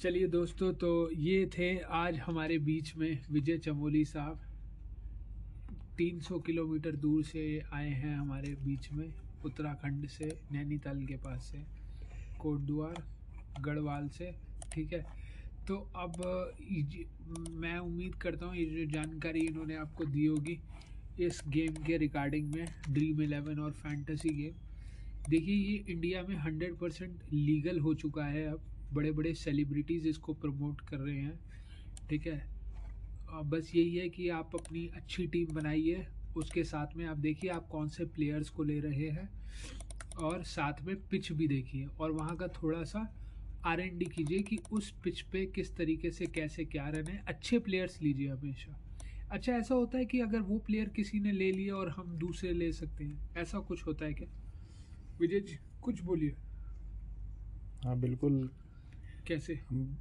चलिए 0.00 0.26
दोस्तों 0.26 0.72
तो 0.72 0.90
ये 1.12 1.46
थे 1.46 1.66
आज 1.94 2.18
हमारे 2.18 2.56
बीच 2.58 2.92
में 2.96 3.18
विजय 3.30 3.58
चमोली 3.58 4.04
साहब। 4.04 4.40
300 5.98 6.38
किलोमीटर 6.38 6.96
दूर 6.96 7.24
से 7.24 7.42
आए 7.72 7.90
हैं 7.90 8.14
हमारे 8.16 8.54
बीच 8.64 8.90
में, 8.92 9.12
उत्तराखंड 9.44 10.06
से, 10.06 10.28
नैनीताल 10.52 11.04
के 11.06 11.16
पास 11.16 11.50
से, 11.52 11.58
कोटद्वार, 12.38 13.02
गढ़वाल 13.60 14.08
से, 14.08 14.30
ठीक 14.72 14.92
है? 14.92 15.04
तो 15.68 15.76
अब 15.96 16.16
मैं 17.50 17.76
उम्मीद 17.78 18.14
करता 18.14 18.46
हूँ 18.46 18.56
ये 18.56 18.64
जो 18.66 18.90
जानकारी 18.92 19.40
इन्होंने 19.40 19.76
आपको 19.76 20.04
दी 20.06 20.26
होगी, 20.26 20.58
इस 21.20 21.42
गेम 21.48 21.82
के 21.84 21.96
रिगार्डिंग 21.98 22.54
में, 22.54 22.66
ड्रीम 22.90 23.22
इलेवन 23.22 23.60
और 23.60 23.72
फैंटेसी 23.74 24.34
गेम। 24.34 25.30
देखिए, 25.30 25.54
ये 25.54 25.84
इंडिया 25.88 26.22
में 26.22 26.36
हंड्रेड 26.38 26.78
परसेंट 26.78 27.32
लीगल 27.32 27.78
हो 27.78 27.94
चुका 27.96 28.24
है 28.24 28.46
अब। 28.46 28.66
बड़े 28.92 29.10
बड़े 29.12 29.34
सेलिब्रिटीज़ 29.34 30.08
इसको 30.08 30.34
प्रमोट 30.34 30.80
कर 30.80 30.96
रहे 30.96 31.18
हैं, 31.18 31.38
ठीक 32.10 32.26
है? 32.26 32.42
बस 33.44 33.70
यही 33.74 33.96
है 33.96 34.08
कि 34.08 34.28
आप 34.28 34.50
अपनी 34.54 34.86
अच्छी 34.86 35.26
टीम 35.26 35.54
बनाइए, 35.54 36.06
उसके 36.36 36.64
साथ 36.64 36.96
में 36.96 37.04
आप 37.06 37.16
देखिए 37.16 37.50
आप 37.50 37.66
कौन 37.68 37.88
से 37.88 38.04
प्लेयर्स 38.04 38.48
को 38.48 38.62
ले 38.62 38.78
रहे 38.80 39.08
हैं 39.08 39.28
और 40.18 40.42
साथ 40.44 40.82
में 40.82 40.94
पिच 41.08 41.32
भी 41.32 41.48
देखिए 41.48 41.86
और 41.86 42.12
वहाँ 42.12 42.36
का 42.36 42.48
थोड़ा 42.48 42.82
सा 42.84 43.06
आर 43.64 43.80
एन 43.80 43.98
डी 43.98 44.04
कीजिए 44.04 44.38
कि 44.38 44.58
उस 44.72 44.90
पिच 45.04 45.20
पे 45.20 45.44
किस 45.46 45.74
तरीके 45.76 46.10
से 46.10 46.26
कैसे 46.26 46.64
क्या 46.64 46.88
रन 46.88 47.06
है। 47.06 47.22
अच्छे 47.28 47.58
प्लेयर्स 47.58 48.00
लीजिए 48.02 48.28
हमेशा। 48.28 48.76
अच्छा 49.30 49.52
ऐसा 49.52 49.74
होता 49.74 49.98
है 49.98 50.04
कि 50.04 50.20
अगर 50.20 50.40
वो 50.40 50.58
प्लेयर 50.58 50.88
किसी 50.88 51.20
ने 51.20 51.32
ले 51.32 51.50
लिया 51.52 51.74
और 51.74 51.88
हम 51.88 52.16
दूसरे 52.18 52.52
ले 52.52 52.72
सकते 52.72 53.04
हैं, 53.04 53.34
ऐसा 53.36 53.58
कुछ 53.58 53.86
होता 53.86 54.04
है 54.04 54.14
क्या? 54.14 54.28
विजय 55.20 55.40
जी, 55.40 55.58
कुछ 55.82 56.00
बोलिए। 56.02 56.34
हाँ 57.84 57.98
बिल्कुल। 58.00 58.48
कैसे? 59.30 59.54
हम 59.68 59.96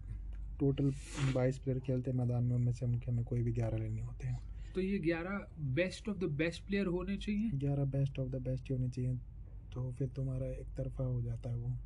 टोटल 0.60 0.92
बाईस 1.34 1.58
प्लेयर 1.58 1.80
खेलते 1.80 2.12
हैं 2.12 2.18
मैदान 2.18 2.44
में 2.44 2.56
उनमें 2.56 2.72
से 2.74 2.86
उनके 2.86 3.12
हमें 3.12 3.24
कोई 3.26 3.42
भी 3.44 3.52
ग्यारह 3.54 3.78
लेने 3.78 4.02
होते 4.02 4.28
हैं। 4.28 4.40
तो 4.76 4.82
ये 4.82 4.98
ग्यारह 5.00 5.46
best 5.76 6.10
of 6.10 6.18
the 6.18 6.30
best 6.40 6.66
player 6.68 6.88
होने 6.88 7.18
चाहिए? 7.18 7.50
ग्यारह 7.56 7.86
बेस्ट 7.92 8.20
ऑफ़ 8.20 8.30
द 8.30 8.42
बेस्ट 8.44 8.70
ही 8.70 8.76
होने 8.76 8.90
चाहिए 8.90 9.16
तो 9.72 9.92
फिर 10.00 10.08
तुम्हारा 10.16 10.48
एक 10.48 10.68
तरफा 10.78 11.04
हो 11.06 11.22
जाता 11.22 11.50
है 11.50 11.58
वो। 11.58 11.78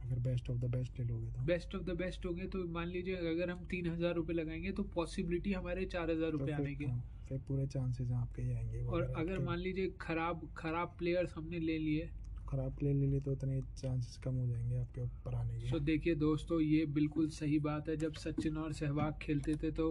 अगर 0.00 0.18
बेस्ट 0.20 0.50
ऑफ़ 0.50 0.58
द 0.58 0.70
बेस्ट 0.70 0.98
ले 0.98 1.04
लोगे 1.04 1.30
तो। 1.30 1.42
बेस्ट 1.46 1.74
ऑफ़ 1.74 1.82
द 1.84 1.96
बेस्ट 1.96 2.26
होंगे 2.26 2.46
तो 2.46 2.64
मान 2.72 2.88
लीजिए 2.88 3.16
अगर 3.30 3.50
हम 3.50 3.64
तीन 3.70 3.86
हज़ार 3.86 4.14
रुपये 4.14 4.36
लगाएँगे 4.36 4.72
तो 4.72 4.82
पॉसिबिलिटी 4.94 5.52
हमारे 5.52 5.84
चार 5.86 6.10
हज़ार 6.10 6.30
तो 6.30 6.38
रुपये 6.38 6.54
आने 6.54 6.74
के 6.74 6.84
हाँ, 6.84 7.02
फिर 7.28 7.38
पूरे 7.48 7.66
चांसेस 7.66 8.10
आपके 8.12 8.42
ही 8.42 8.52
आएँगे। 8.52 8.84
और 8.84 9.12
अगर 9.16 9.38
मान 9.40 9.58
लीजिए 9.58 9.92
खराब 10.00 10.48
खराब 10.56 10.94
प्लेयर्स 10.98 11.34
हमने 11.36 11.58
ले 11.60 11.78
लिए 11.78 12.10
खराब 12.50 12.76
प्ले 12.76 12.92
ले 12.92 13.06
लिए 13.06 13.20
तो 13.20 13.32
उतने 13.32 13.60
चांसेस 13.78 14.16
कम 14.24 14.34
हो 14.34 14.46
जाएँगे 14.46 14.76
आपके 14.76 15.00
ऊपर 15.00 15.34
आने 15.34 15.60
के। 15.60 15.70
तो 15.70 15.78
देखिए 15.80 16.14
दोस्तों, 16.16 16.60
ये 16.60 16.84
बिल्कुल 16.88 17.28
सही 17.30 17.58
बात 17.60 17.88
है। 17.88 17.96
जब 17.96 18.14
सचिन 18.14 18.56
और 18.56 18.72
सहवाग 18.72 19.18
खेलते 19.22 19.54
थे 19.56 19.70
तो 19.70 19.90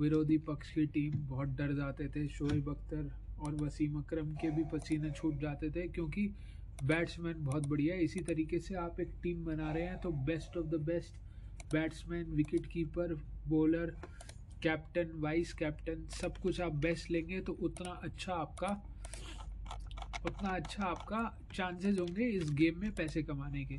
विरोधी 0.00 0.38
पक्ष 0.46 0.72
की 0.72 0.86
टीम 0.86 1.12
बहुत 1.28 1.48
डर 1.58 1.72
जाते 1.74 2.08
थे। 2.08 2.26
शोएब 2.28 2.68
अख्तर 2.70 3.10
और 3.40 3.54
वसीम 3.56 3.98
अकरम 3.98 4.34
के 4.34 4.50
भी 4.50 4.64
पसीने 4.72 5.10
छूट 5.10 5.38
जाते 5.40 5.70
थे 5.70 5.86
क्योंकि 5.88 6.26
बैट्समैन 6.84 7.44
बहुत 7.44 7.66
बढ़िया 7.68 7.94
है। 7.94 8.04
इसी 8.04 8.20
तरीके 8.20 8.58
से 8.58 8.74
आप 8.76 9.00
एक 9.00 9.12
टीम 9.22 9.44
बना 9.44 9.72
रहे 9.72 9.82
हैं 9.82 9.98
तो 10.00 10.10
best 10.26 10.56
of 10.56 10.66
the 10.66 10.80
best 10.84 11.20
batsman 11.72 12.32
wicket 12.34 12.66
keeper 12.66 13.14
bowler 13.48 13.96
captain 14.62 15.10
vice 15.20 15.52
captain 15.52 16.06
सब 16.20 16.36
कुछ 16.36 16.60
आप 16.60 16.74
बेस्ट 16.82 17.10
लेंगे 17.10 17.40
तो 17.40 17.52
उतना 17.60 17.90
अच्छा 18.02 18.32
आपका 18.32 18.68
उतना 20.26 20.48
अच्छा 20.50 20.84
आपका 20.84 21.20
चांसेस 21.54 21.98
होंगे 21.98 22.26
इस 22.30 22.50
गेम 22.52 22.80
में 22.80 22.90
पैसे 22.94 23.22
कमाने 23.22 23.64
के। 23.64 23.78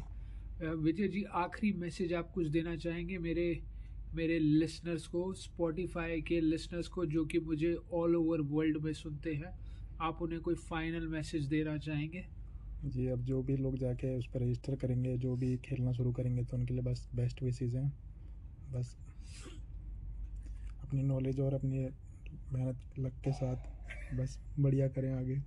विजय 0.76 1.08
जी, 1.08 1.24
आखिरी 1.24 1.72
मैसेज 1.80 2.14
आप 2.14 2.32
कुछ 2.32 2.48
देना 2.48 2.76
चाहेंगे 2.76 3.18
मेरे 3.18 3.48
मेरे 4.16 4.38
लिसनर्स 4.40 5.06
को 5.08 5.22
स्पॉटिफाई 5.34 6.22
के 6.22 6.40
लिसनर्स 6.42 6.88
को, 6.88 7.06
जो 7.06 7.26
कि 7.26 7.40
मुझे 7.40 7.74
ऑल 7.94 8.16
ओवर 8.16 8.42
वर्ल्ड 8.42 8.78
में 8.78 8.92
सुनते 8.94 9.34
हैं? 9.34 9.54
आप 10.02 10.22
उन्हें 10.22 10.42
कोई 10.42 10.56
फाइनल 10.56 11.08
मैसेज 11.08 11.46
देना 11.46 11.78
चाहेंगे? 11.78 12.26
जी, 12.86 13.08
अब 13.08 13.24
जो 13.24 13.42
भी 13.44 13.56
लोग 13.58 13.78
जाके 13.78 14.16
उस 14.18 14.28
पर 14.28 14.42
रजिस्टर 14.42 14.76
करेंगे, 14.76 15.18
जो 15.18 15.36
भी 15.36 15.56
खेलना 15.58 15.92
शुरू 15.92 16.12
करेंगे 16.12 16.44
तो 16.44 16.58
उनके 16.58 16.74
लिए 16.74 16.84
बस 16.84 17.08
बेस्ट 17.16 17.44
विशेज़ 17.44 17.78
हैं। 17.78 17.92
बस 18.74 18.96
अपनी 20.84 21.04
नॉलेज 21.04 21.40
और 21.40 21.54
अपनी 21.54 21.88
मेहनत 22.54 23.00
लग 23.00 23.20
के 23.24 23.32
साथ 23.32 24.16
बस 24.16 24.40
बढ़िया 24.60 24.88
करें 24.88 25.12
आगे। 25.12 25.42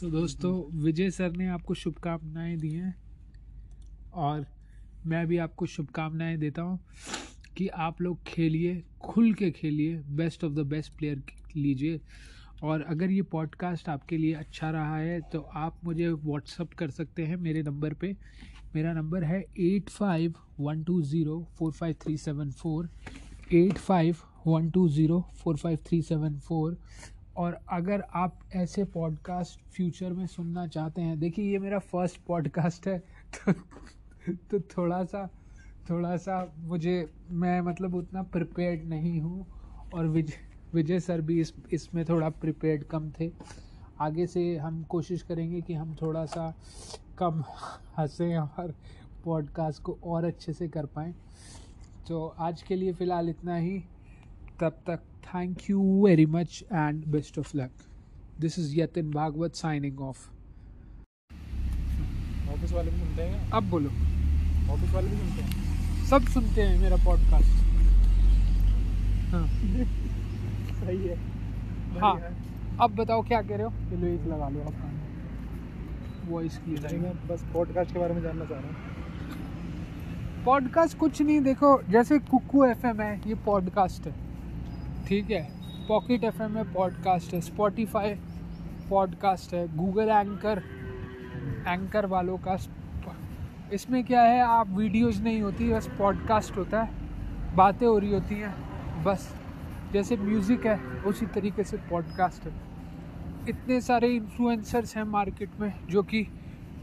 सो 0.00 0.06
so, 0.06 0.12
दोस्तों 0.12 0.80
विजय 0.82 1.10
सर 1.10 1.32
ने 1.36 1.46
आपको 1.46 1.74
शुभकामनाएँ 1.74 2.56
दी 2.56 2.70
हैं 2.70 2.94
और 4.14 4.46
मैं 5.06 5.26
भी 5.26 5.36
आपको 5.36 5.66
शुभकामनाएँ 5.66 6.36
देता 6.36 6.62
हूँ 6.62 6.78
कि 7.56 7.66
आप 7.68 8.00
लोग 8.02 8.22
खेलिए 8.26 8.82
खुल 9.00 9.32
के 9.34 9.50
खेलिए 9.50 9.96
best 10.10 10.44
of 10.44 10.52
the 10.52 10.66
best 10.66 10.92
player 10.92 11.22
लीजिए। 11.56 12.00
और 12.62 12.82
अगर 12.82 13.10
ये 13.10 13.22
पॉडकास्ट 13.22 13.88
आपके 13.88 14.16
लिए 14.16 14.32
अच्छा 14.34 14.70
रहा 14.70 14.96
है 14.96 15.20
तो 15.32 15.40
आप 15.40 15.84
मुझे 15.84 16.08
व्हाट्सअप 16.08 16.72
कर 16.72 16.90
सकते 16.90 17.26
हैं 17.26 17.36
मेरे 17.36 17.62
नंबर 17.62 17.94
पे। 17.94 18.16
मेरा 18.74 18.92
नंबर 18.92 19.24
है 19.24 19.44
eight 19.58 19.90
five 19.90 20.34
one 20.60 20.82
two 20.84 21.00
zero 21.02 21.40
four 21.58 21.72
five 21.72 21.96
three 22.02 22.16
seven 22.16 22.50
four 22.52 22.90
eight 23.52 23.78
five 23.78 24.16
one 24.46 24.70
two 24.70 24.88
zero 24.88 25.20
four 25.34 25.56
five 25.56 25.78
three 25.86 26.02
seven 26.02 26.38
four 26.38 26.78
और 27.36 27.60
अगर 27.68 28.00
आप 28.00 28.40
ऐसे 28.54 28.84
पॉडकास्ट 28.84 29.72
फ्यूचर 29.72 30.12
में 30.12 30.26
सुनना 30.26 30.66
चाहते 30.66 31.02
हैं, 31.02 31.18
देखिए 31.18 31.52
ये 31.52 31.58
मेरा 31.58 31.78
फ़र्स्ट 31.78 32.20
पॉडकास्ट 32.20 32.88
है 32.88 32.98
तो 33.48 34.34
तो 34.34 34.60
थोड़ा 34.60 35.04
सा 35.04 35.30
थोड़ा 35.90 36.16
सा 36.16 36.54
मुझे, 36.58 37.12
मैं 37.30 37.60
मतलब 37.60 37.94
उतना 37.94 38.22
प्रिपेयर्ड 38.22 38.84
नहीं 38.84 39.20
हूँ 39.20 39.46
और 39.94 40.06
विजय 40.06 40.32
विजय 40.74 41.00
सर 41.00 41.20
भी 41.20 41.40
इस, 41.40 41.54
इसमें 41.72 42.04
थोड़ा 42.04 42.28
प्रिपेयर्ड 42.28 42.84
कम 42.84 43.10
थे। 43.20 43.32
आगे 44.00 44.26
से 44.26 44.56
हम 44.56 44.82
कोशिश 44.82 45.22
करेंगे 45.22 45.60
कि 45.60 45.74
हम 45.74 45.96
थोड़ा 46.02 46.26
सा 46.26 46.54
कम 47.18 47.44
हंसें 47.98 48.38
और 48.38 48.74
पॉडकास्ट 49.24 49.82
को 49.82 49.98
और 50.04 50.24
अच्छे 50.24 50.52
से 50.52 50.68
कर 50.68 50.86
पाएँ। 50.86 51.14
तो 52.08 52.26
आज 52.26 52.62
के 52.62 52.76
लिए 52.76 52.92
फ़िलहाल 52.92 53.28
इतना 53.28 53.56
ही। 53.56 53.84
तब 54.60 54.72
तक 54.86 55.00
thank 55.24 55.70
you 55.70 55.82
very 56.04 56.26
much 56.26 56.64
and 56.72 57.04
best 57.06 57.38
of 57.38 57.56
luck 57.56 57.70
this 58.40 58.58
is 58.58 58.80
Yatin 58.80 59.10
Bhagwat 59.10 59.54
signing 59.54 60.00
off 60.00 60.28
office 62.52 62.72
वाले 62.72 62.90
भी 62.90 62.98
सुनते 62.98 63.22
हैं 63.22 63.50
अब 63.50 63.70
बोलो। 63.70 63.90
ऑफ़िस 64.72 64.90
वाले 64.94 65.08
भी 65.08 65.16
सुनते 65.16 65.42
हैं? 65.42 66.06
सब 66.06 66.22
सुनते 66.32 66.62
हैं 66.62 66.78
मेरा 66.78 66.96
पॉडकास्ट 66.96 67.58
हाँ। 69.32 69.46
सही 70.80 71.06
है। 71.06 71.16
हाँ। 72.00 72.14
अब 72.80 72.94
बताओ 72.96 73.22
क्या 73.22 73.40
कह 73.42 73.56
रहे 73.56 73.66
हो? 73.66 73.70
चलो 73.90 74.06
एक 74.06 74.26
लगा 74.26 74.48
लो 74.48 74.60
आप। 74.60 76.28
वॉइस 76.28 76.56
की 76.58 76.98
मैं 76.98 77.12
बस 77.28 77.44
पॉडकास्ट 77.54 77.92
के 77.92 77.98
बारे 77.98 78.14
में 78.14 78.22
जानना 78.22 78.44
चाह 78.44 78.58
रहा 78.58 78.68
हूँ। 78.68 78.74
पॉडकास्ट 80.44 80.98
कुछ 80.98 81.20
नहीं 81.22 81.40
देखो 81.40 81.70
जैसे 81.90 82.18
कुकू 82.18 82.64
एफएम 82.64 83.00
है 83.00 83.20
ये 83.26 83.34
पॉडकास्ट 83.46 84.06
है। 84.06 84.29
ठीक 85.10 85.30
है? 85.30 85.48
पॉकेट 85.88 86.24
एफ़ 86.24 86.42
है 86.42 86.72
पॉडकास्ट 86.72 87.34
है 87.34 87.40
स्पॉटिफाई 87.40 88.14
पॉडकास्ट 88.90 89.54
है 89.54 89.76
गूगल 89.76 90.08
एंकर 90.08 90.62
एंकर 91.68 92.06
वालों 92.06 92.38
का 92.38 92.58
इसमें 93.72 94.04
क्या 94.04 94.22
है? 94.22 94.40
आप 94.40 94.68
वीडियोस 94.70 95.20
नहीं 95.20 95.42
होती, 95.42 95.72
बस 95.72 95.88
पॉडकास्ट 95.98 96.56
होता 96.56 96.82
है। 96.82 96.90
बातें 97.56 97.86
हो 97.86 97.98
रही 97.98 98.12
होती 98.12 98.34
हैं, 98.34 98.54
बस। 99.04 99.36
जैसे 99.92 100.16
म्यूज़िक 100.16 100.66
है, 100.66 100.80
उसी 101.06 101.26
तरीके 101.26 101.64
से 101.64 101.76
पॉडकास्ट 101.76 102.46
है। 102.46 102.52
इतने 103.48 103.80
सारे 103.80 104.08
इन्फ्लुएंसर्स 104.08 104.96
हैं 104.96 105.04
मार्केट 105.04 105.50
में, 105.60 105.74
जो 105.90 106.02
कि 106.02 106.26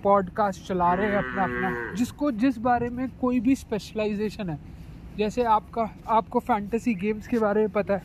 पॉडकास्ट 0.03 0.67
चला 0.67 0.93
रहे 0.93 1.07
हैं 1.07 1.17
अपना 1.17 1.43
अपना 1.43 1.93
जिसको 1.93 2.31
जिस 2.31 2.57
बारे 2.57 2.89
में 2.89 3.10
कोई 3.10 3.39
भी 3.39 3.55
स्पेशलाइजेशन 3.55 4.50
है। 4.50 4.76
जैसे 5.17 5.43
आपका 5.43 5.89
आपको 6.07 6.39
फैंटेसी 6.39 6.93
गेम्स 6.95 7.27
के 7.27 7.39
बारे 7.39 7.62
में 7.62 7.69
पता 7.69 7.93
है। 7.93 8.00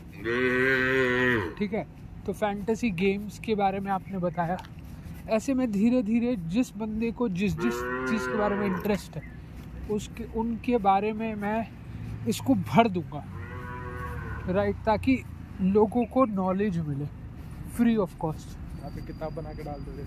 ठीक 1.55 1.73
है? 1.73 1.85
तो 2.25 2.33
फैंटेसी 2.33 2.89
गेम्स 2.91 3.39
के 3.39 3.55
बारे 3.55 3.79
में 3.79 3.91
आपने 3.91 4.17
बताया। 4.17 4.57
ऐसे 5.29 5.53
में 5.53 5.71
धीरे 5.71 6.01
धीरे 6.03 6.35
जिस 6.35 6.75
बंदे 6.77 7.11
को 7.11 7.27
जिस 7.29 7.59
जिस 7.59 7.73
चीज़ 8.09 8.27
के 8.27 8.37
बारे 8.37 8.55
में 8.55 8.65
इंटरेस्ट 8.65 9.15
है 9.15 9.21
उसके 9.91 10.23
उनके 10.39 10.77
बारे 10.77 11.11
में 11.13 11.33
मैं 11.35 11.67
इसको 12.27 12.55
भर 12.55 12.87
दूँगा। 12.87 13.23
राइट 14.49 14.75
ताकि 14.85 15.23
लोगों 15.61 16.05
को 16.05 16.25
नॉलेज 16.25 16.77
मिले। 16.87 17.05
फ्री 17.77 17.95
ऑफ़ 17.95 18.17
कॉस्ट 18.17 18.57
आप 18.85 18.97
एक 18.97 19.05
किताब 19.05 19.33
बना 19.33 19.53
के 19.53 19.63
डाल 19.63 19.79
दोगे 19.79 20.03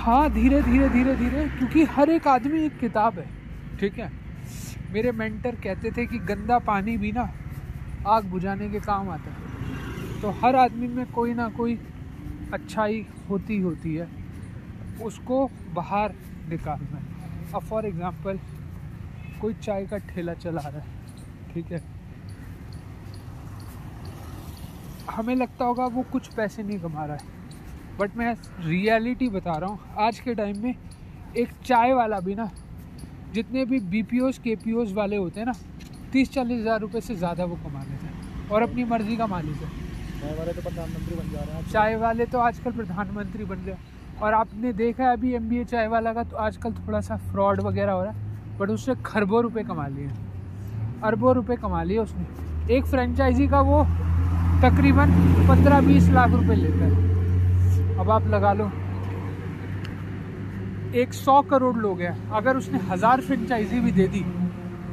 हाँ 0.00 0.30
धीरे 0.32 0.62
धीरे 0.62 0.88
धीरे 0.88 1.14
धीरे 1.16 1.48
क्योंकि 1.48 1.84
हर 1.84 2.10
एक 2.10 2.28
आदमी 2.28 2.64
एक 2.64 2.78
किताब 2.78 3.18
है। 3.18 3.26
ठीक 3.80 3.98
है? 3.98 4.23
मेरे 4.94 5.12
मेंटर 5.12 5.54
कहते 5.54 5.90
थे 5.90 6.04
कि 6.06 6.18
गंदा 6.26 6.58
पानी 6.66 6.96
भी 6.96 7.10
ना 7.12 7.22
आग 8.06 8.24
बुझाने 8.24 8.68
के 8.68 8.80
काम 8.80 9.08
आता 9.10 9.30
है। 9.30 10.20
तो 10.20 10.30
हर 10.42 10.56
आदमी 10.56 10.88
में 10.88 11.06
कोई 11.12 11.34
ना 11.34 11.48
कोई 11.50 11.78
अच्छाई 12.52 13.04
होती 13.30 13.58
होती 13.60 13.94
है। 13.94 14.08
उसको 15.02 15.38
बाहर 15.74 16.14
निकालना 16.48 16.98
है। 16.98 17.52
अब 17.54 17.62
फॉर 17.62 17.86
एग्ज़ाम्पल 17.86 18.38
कोई 19.40 19.54
चाय 19.54 19.86
का 19.86 19.98
ठेला 20.06 20.34
चला 20.34 20.60
रहा 20.60 20.80
है, 20.80 20.86
ठीक 21.54 21.72
है? 21.72 21.82
हमें 25.10 25.34
लगता 25.36 25.64
होगा 25.64 25.86
वो 25.86 26.02
कुछ 26.12 26.34
पैसे 26.34 26.62
नहीं 26.62 26.78
कमा 26.80 27.04
रहा 27.04 27.16
है। 27.16 27.96
बट 27.98 28.16
मैं 28.16 28.34
रियलिटी 28.60 29.28
बता 29.30 29.56
रहा 29.56 29.70
हूँ। 29.70 29.94
आज 29.98 30.20
के 30.20 30.34
टाइम 30.34 30.62
में 30.62 30.74
एक 31.36 31.48
चाय 31.64 31.92
वाला 31.92 32.20
भी 32.20 32.34
ना 32.34 32.50
जितने 33.34 33.64
भी 33.64 33.78
बी 33.92 34.02
पी 34.04 34.20
ओज 34.20 34.38
के 34.38 34.54
पी 34.56 34.72
ओज 34.74 34.92
वाले 34.94 35.16
होते 35.16 35.40
हैं 35.40 35.46
ना 35.46 35.52
तीस 36.12 36.30
चालीस 36.32 36.60
हज़ार 36.60 36.80
रुपये 36.80 37.00
से 37.00 37.14
ज़्यादा 37.16 37.44
वो 37.44 37.56
कमा 37.64 37.80
लेते 37.80 38.06
हैं 38.06 38.48
और 38.48 38.62
अपनी 38.62 38.84
मर्ज़ी 38.84 39.16
का 39.16 39.26
मालिक 39.26 39.56
है। 39.56 39.68
चाय 40.20 40.34
वाले 40.36 40.52
तो 40.52 40.62
प्रधानमंत्री 40.62 41.16
बन 41.16 41.32
जा 41.32 41.40
रहे 41.40 41.54
हैं 41.54 41.70
चाय 41.70 41.96
वाले 41.96 42.26
तो 42.26 42.38
आजकल 42.40 42.72
प्रधानमंत्री 42.72 43.44
बन 43.44 43.64
गए। 43.66 43.76
और 44.22 44.34
आपने 44.34 44.72
देखा 44.74 45.04
है 45.04 45.12
अभी 45.12 45.32
एम 45.34 45.48
बी 45.48 45.58
ए 45.58 45.64
चाय 45.66 45.86
वाला 45.88 46.12
का 46.12 46.22
तो 46.24 46.36
आजकल 46.38 46.72
थोड़ा 46.74 47.00
सा 47.00 47.16
फ्रॉड 47.24 47.60
वगैरह 47.62 47.92
हो 47.92 48.02
रहा 48.02 48.12
है 48.12 48.58
बट 48.58 48.70
उससे 48.70 48.94
खरबों 49.06 49.42
रुपए 49.42 49.62
कमा 49.64 49.86
लिए 49.88 50.10
अरबों 51.04 51.34
रुपए 51.34 51.56
कमा 51.56 51.82
लिए 51.82 51.98
उसने। 51.98 52.74
एक 52.76 52.86
फ्रेंचाइजी 52.86 53.46
का 53.48 53.60
वो 53.62 53.82
तकरीबन 54.62 55.10
पंद्रह 55.48 55.80
बीस 55.86 56.08
लाख 56.10 56.30
रुपए 56.32 56.54
लेता 56.56 56.84
है। 56.84 57.98
अब 57.98 58.10
आप 58.10 58.26
लगा 58.28 58.52
लो 58.52 58.70
एक 60.94 61.12
सौ 61.14 61.40
करोड़ 61.42 61.76
लोग 61.76 62.00
हैं। 62.00 62.30
अगर 62.30 62.56
उसने 62.56 62.78
हज़ार 62.88 63.20
फ्रेंचाइजी 63.20 63.80
भी 63.80 63.92
दे 63.92 64.06
दी, 64.08 64.20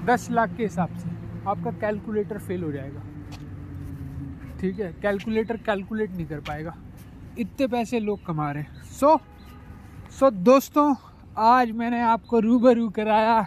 दस 0.05 0.27
लाख 0.31 0.55
के 0.57 0.63
हिसाब 0.63 0.95
से, 0.97 1.09
आपका 1.49 1.71
कैलकुलेटर 1.81 2.37
फेल 2.39 2.63
हो 2.63 2.71
जाएगा। 2.71 3.01
ठीक 4.61 4.79
है? 4.79 4.91
कैलकुलेटर 5.01 5.57
कैलकुलेट 5.65 6.11
नहीं 6.11 6.25
कर 6.25 6.39
पाएगा। 6.47 6.73
इतने 7.39 7.67
पैसे 7.67 7.99
लोग 7.99 8.25
कमा 8.25 8.51
रहे 8.51 8.63
हैं। 8.63 8.83
सो 8.91 9.19
सो 10.11 10.29
दोस्तों, 10.31 10.93
आज 11.39 11.71
मैंने 11.73 12.01
आपको 12.03 12.39
रूबरू 12.39 12.89
कराया 12.91 13.41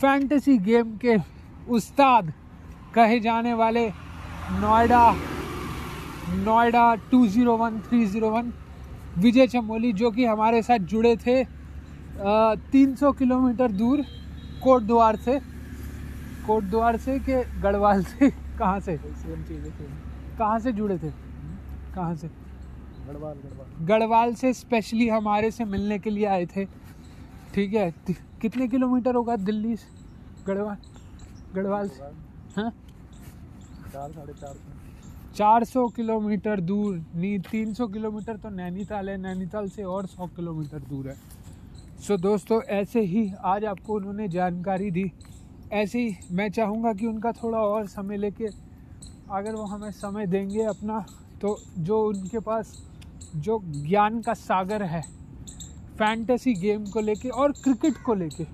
फैंटेसी 0.00 0.56
गेम 0.60 0.96
के 0.96 1.16
उस्ताद, 1.68 2.32
कहे 2.94 3.20
जाने 3.20 3.54
वाले 3.54 3.88
Noida 4.60 5.10
Noida 6.36 6.94
two 7.10 7.26
zero 7.26 7.56
one 7.56 7.78
three 7.80 8.04
zero 8.06 8.30
one 8.30 8.52
Vijay 9.18 9.46
Chamoli 9.46 9.92
जो 9.92 10.10
कि 10.10 10.24
हमारे 10.24 10.62
साथ 10.62 10.78
जुड़े 10.92 11.16
थे 11.16 11.44
तीन 12.72 12.94
सौ 12.96 13.12
किलोमीटर 13.12 13.72
दूर 13.72 14.02
कोट 14.62 14.82
द्वार 14.82 15.16
से। 15.16 15.38
कोट 16.46 16.64
द्वार 16.64 16.96
से 16.96 17.18
के 17.18 17.42
गढ़वाल 17.60 18.02
से? 18.04 18.30
कहाँ 18.30 18.80
से? 18.80 18.96
सेम 18.96 19.42
चीज़ 19.44 19.64
कहाँ 20.38 20.58
से 20.60 20.72
जुड़े 20.72 20.98
थे? 20.98 21.10
कहाँ 21.94 22.14
से? 22.14 22.28
गढ़वाल 23.08 23.34
गढ़वाल। 23.34 23.86
गढ़वाल 23.86 24.34
से 24.34 24.52
स्पेशली 24.52 25.08
हमारे 25.08 25.50
से 25.50 25.64
मिलने 25.64 25.98
के 25.98 26.10
लिए 26.10 26.26
आए 26.26 26.46
थे। 26.46 26.64
ठीक 27.54 27.74
है? 27.74 27.90
कितने 28.40 28.68
किलोमीटर 28.68 29.14
होगा 29.14 29.36
दिल्ली 29.36 29.76
से? 29.76 29.88
गढ़वाल? 30.46 30.76
गढ़वाल 31.54 31.88
से? 31.88 32.02
हाँ? 32.56 32.70
चार 33.92 34.10
साढ़े 34.12 34.32
चार 34.32 34.54
सौ 35.36 35.38
चार 35.38 35.64
सौ 35.64 35.86
किलोमीटर 35.88 36.60
दूर 36.60 36.94
नी 37.14 37.38
तीन 37.50 37.72
सौ 37.74 37.86
किलोमीटर 37.86 38.36
तो 38.36 38.50
नैनीताल 38.50 39.08
है 39.08 39.16
नैनीताल 39.16 39.68
से 39.68 39.82
और 39.84 40.06
सौ 40.06 40.26
किलोमीटर 40.26 40.78
दूर 40.80 41.08
है। 41.08 41.14
सो 41.14 42.14
so, 42.14 42.20
दोस्तों 42.22 42.60
ऐसे 42.62 43.00
ही 43.00 43.30
आज 43.44 43.64
आपको 43.64 43.94
उन्होंने 43.94 44.28
जानकारी 44.28 44.90
दी। 44.90 45.10
ऐसे 45.72 45.98
ही 45.98 46.16
मैं 46.32 46.48
चाहूँगा 46.50 46.92
कि 46.92 47.06
उनका 47.06 47.32
थोड़ा 47.32 47.58
और 47.58 47.86
समय 47.86 48.16
लेके 48.16 48.46
अगर 49.30 49.54
वो 49.54 49.64
हमें 49.64 49.90
समय 49.92 50.26
देंगे 50.26 50.62
अपना 50.64 51.04
तो 51.40 51.56
जो 51.78 52.00
उनके 52.08 52.38
पास 52.40 52.72
जो 53.36 53.60
ज्ञान 53.88 54.20
का 54.22 54.34
सागर 54.34 54.82
है 54.84 55.02
फैंटेसी 55.98 56.54
गेम 56.54 56.86
को 56.86 57.00
लेके 57.00 57.28
और 57.28 57.52
क्रिकेट 57.62 58.02
को 58.06 58.14
लेके। 58.14 58.44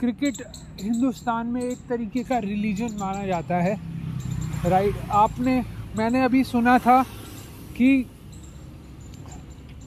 क्रिकेट 0.00 0.42
हिंदुस्तान 0.80 1.46
में 1.46 1.62
एक 1.62 1.86
तरीके 1.88 2.22
का 2.24 2.38
रिलीजन 2.40 2.96
माना 3.00 3.26
जाता 3.26 3.60
है। 3.62 3.78
राइट 4.66 5.08
आपने 5.12 5.62
मैंने 5.96 6.22
अभी 6.22 6.44
सुना 6.44 6.78
था 6.78 7.02
कि 7.76 8.06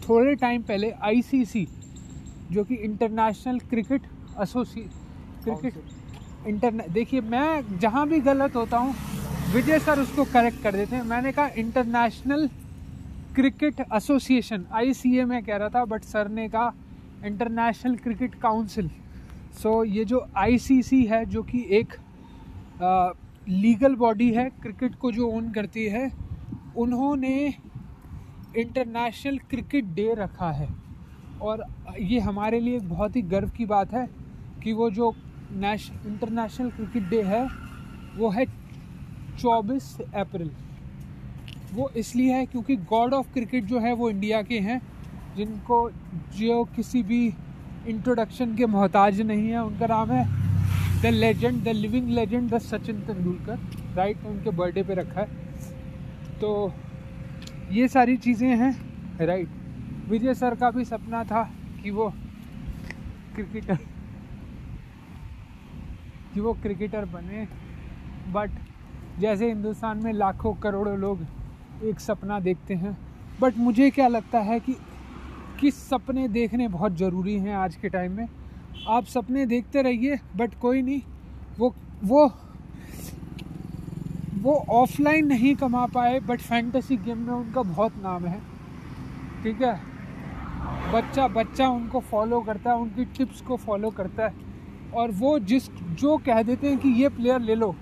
थोड़े 0.10 0.36
टाइम 0.36 0.62
पहले 0.62 0.92
आईसीसी 0.92 1.68
जो 2.52 2.64
कि 2.64 2.76
international 2.76 3.60
cricket 3.60 4.02
association 4.42 4.82
cricket 5.44 5.74
international 6.48 6.84
देखिए 6.90 7.22
मैं 7.22 7.80
जहाँ 7.80 8.08
भी 8.08 8.20
गलत 8.20 8.56
होता 8.56 8.78
हूँ 8.78 8.96
विजय 9.54 9.80
सर 9.80 10.00
उसको 10.00 10.24
करेक्ट 10.24 10.64
कर 10.64 10.72
देते 10.72 10.96
हैं। 10.96 11.04
मैंने 11.04 11.32
कहा 11.32 11.48
इंटरनेशनल 11.48 12.50
क्रिकेट 13.36 13.82
एसोसिएशन 13.96 14.66
आई 14.72 15.24
मैं 15.24 15.44
कह 15.44 15.58
रहा 15.58 15.70
था 15.70 15.86
बट 15.86 16.04
सर 16.04 16.28
ने 16.28 16.50
कहा 16.50 16.74
इंटरनेशनल 17.26 17.96
क्रिकेट 17.96 18.36
काउंसिल 18.36 18.90
सो 19.64 19.84
ये 19.84 20.06
जो 20.06 20.28
आईसीसी 20.36 21.04
है 21.04 21.26
जो 21.26 21.44
कि 21.44 21.68
एक 21.70 21.94
लीगल 23.50 23.96
बॉडी 23.96 24.30
है, 24.34 24.50
क्रिकेट 24.50 24.96
को 24.96 25.12
जो 25.12 25.28
ओन 25.28 25.52
करती 25.52 25.86
है, 25.86 26.12
उन्होंने 26.78 27.54
इंटरनेशनल 28.58 29.38
क्रिकेट 29.38 29.86
डे 29.86 30.14
रखा 30.14 30.52
है। 30.52 30.68
और 31.42 31.64
ये 32.00 32.20
हमारे 32.20 32.60
लिए 32.60 32.76
एक 32.78 32.90
बहुत 32.90 33.16
ही 33.16 33.22
गर्व 33.22 33.50
की 33.50 33.66
बात 33.66 33.94
है 33.94 34.08
कि 34.64 34.74
वो 34.74 34.90
जो 34.90 35.14
नेश 35.52 35.92
इंटरनेशनल 36.08 36.70
क्रिकेट 36.70 37.10
डे 37.10 37.22
है, 37.22 37.48
वो 38.18 38.30
है 38.30 38.46
24 39.40 39.98
अप्रैल। 40.16 40.52
वो 41.74 41.90
इसलिए 41.98 42.34
है 42.34 42.46
क्योंकि 42.46 42.76
गॉड 42.76 43.14
ऑफ़ 43.14 43.34
क्रिकेट 43.34 43.64
जो 43.64 43.80
है, 43.80 43.94
वो 43.94 44.10
इंडिया 44.10 44.42
के 44.42 44.60
हैं, 44.60 44.82
जिनको 45.38 45.90
जो 46.38 46.64
किसी 46.76 47.04
भी 47.04 47.26
इंट्रोडक्शन 47.88 48.56
के 48.56 48.66
मोहताज 48.66 49.22
नहीं 49.22 49.50
है, 49.50 49.64
उनका 49.64 49.88
नाम 49.88 50.12
है 50.12 50.47
the 51.02 51.06
legend 51.06 51.64
the 51.64 51.68
living 51.70 52.10
legend 52.10 52.50
the 52.50 52.58
Sachin 52.60 53.02
Tendulkar 53.08 53.58
right 53.96 54.26
उनके 54.26 54.50
बर्थडे 54.52 54.84
पे 54.84 54.94
रखा 54.94 55.22
है। 55.22 55.28
तो 56.40 56.74
ये 57.72 57.88
सारी 57.88 58.16
चीज़ें 58.18 58.48
हैं 58.58 58.72
राइट 59.22 59.50
विजय 60.10 60.34
सर 60.34 60.56
का 60.56 60.70
भी 60.72 60.86
सपना 60.86 61.24
था 61.24 61.44
कि 61.84 61.92
वो 61.92 62.10
क्रिकेटर 63.36 63.78
कि 66.34 66.40
वो 66.40 66.54
क्रिकेटर 66.64 67.06
बने। 67.06 67.48
बट 68.34 68.52
जैसे 69.20 69.48
हिंदुस्तान 69.48 70.04
में 70.04 70.12
लाखों 70.14 70.54
करोड़ों 70.56 70.98
लोग 71.00 71.26
एक 71.84 72.00
सपना 72.00 72.40
देखते 72.40 72.74
हैं। 72.76 72.98
बट 73.42 73.58
मुझे 73.58 73.90
क्या 73.90 74.08
लगता 74.08 74.40
है 74.42 74.60
कि 74.60 74.76
किस 75.60 75.76
सपने 75.90 76.28
देखने 76.30 76.68
बहुत 76.70 76.98
ज़रूरी 76.98 77.38
हैं 77.38 77.56
आज 77.56 77.76
के 77.76 77.90
टाइम 77.90 78.18
में? 78.18 78.28
आप 78.88 79.06
सपने 79.06 79.46
देखते 79.46 79.82
रहिए 79.82 80.20
बट 80.36 80.54
कोई 80.62 80.82
नहीं। 80.82 81.02
वो 81.60 81.74
वो 82.04 82.32
वो 84.42 84.54
ऑफलाइन 84.70 85.28
नहीं 85.28 85.56
कमा 85.56 85.86
पाए 85.86 86.20
बट 86.20 86.42
फैंटेसी 86.42 86.98
गेम 86.98 87.18
में 87.18 87.34
उनका 87.34 87.62
बहुत 87.62 87.94
नाम 88.04 88.26
है। 88.26 88.40
ठीक 89.44 89.62
है? 89.62 89.80
बच्चा 90.94 91.28
बच्चा 91.28 91.68
उनको 91.68 92.00
फॉलो 92.00 92.42
करता 92.42 92.72
है, 92.72 92.78
उनकी 92.78 93.06
टिप्स 93.06 93.42
को 93.42 93.58
फॉलो 93.58 93.90
करता 93.90 94.28
है। 94.28 94.34
और 94.96 95.12
वो 95.12 95.40
जिस, 95.40 95.70
जो 95.72 96.18
कह 96.18 96.44
देते 96.44 96.68
हैं 96.68 96.78
कि 96.78 96.90
ये 96.90 97.10
प्लेयर 97.10 97.42
ले 97.42 97.56
लो, 97.56 97.76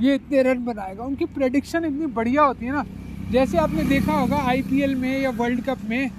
ये 0.00 0.14
इतने 0.14 0.42
रन 0.42 0.64
बनाएगा। 0.64 1.04
उनकी 1.04 1.24
प्रडिक्शन 1.24 1.84
इतनी 1.84 2.06
बढ़िया 2.06 2.42
होती 2.42 2.66
है 2.66 2.72
ना। 2.72 2.84
जैसे 3.30 3.58
आपने 3.58 3.82
देखा 3.82 4.12
होगा 4.12 4.36
आईपीएल 4.36 4.94
में 4.94 5.20
या 5.20 5.30
वर्ल्ड 5.30 5.64
कप 5.64 5.78
में 5.84 6.10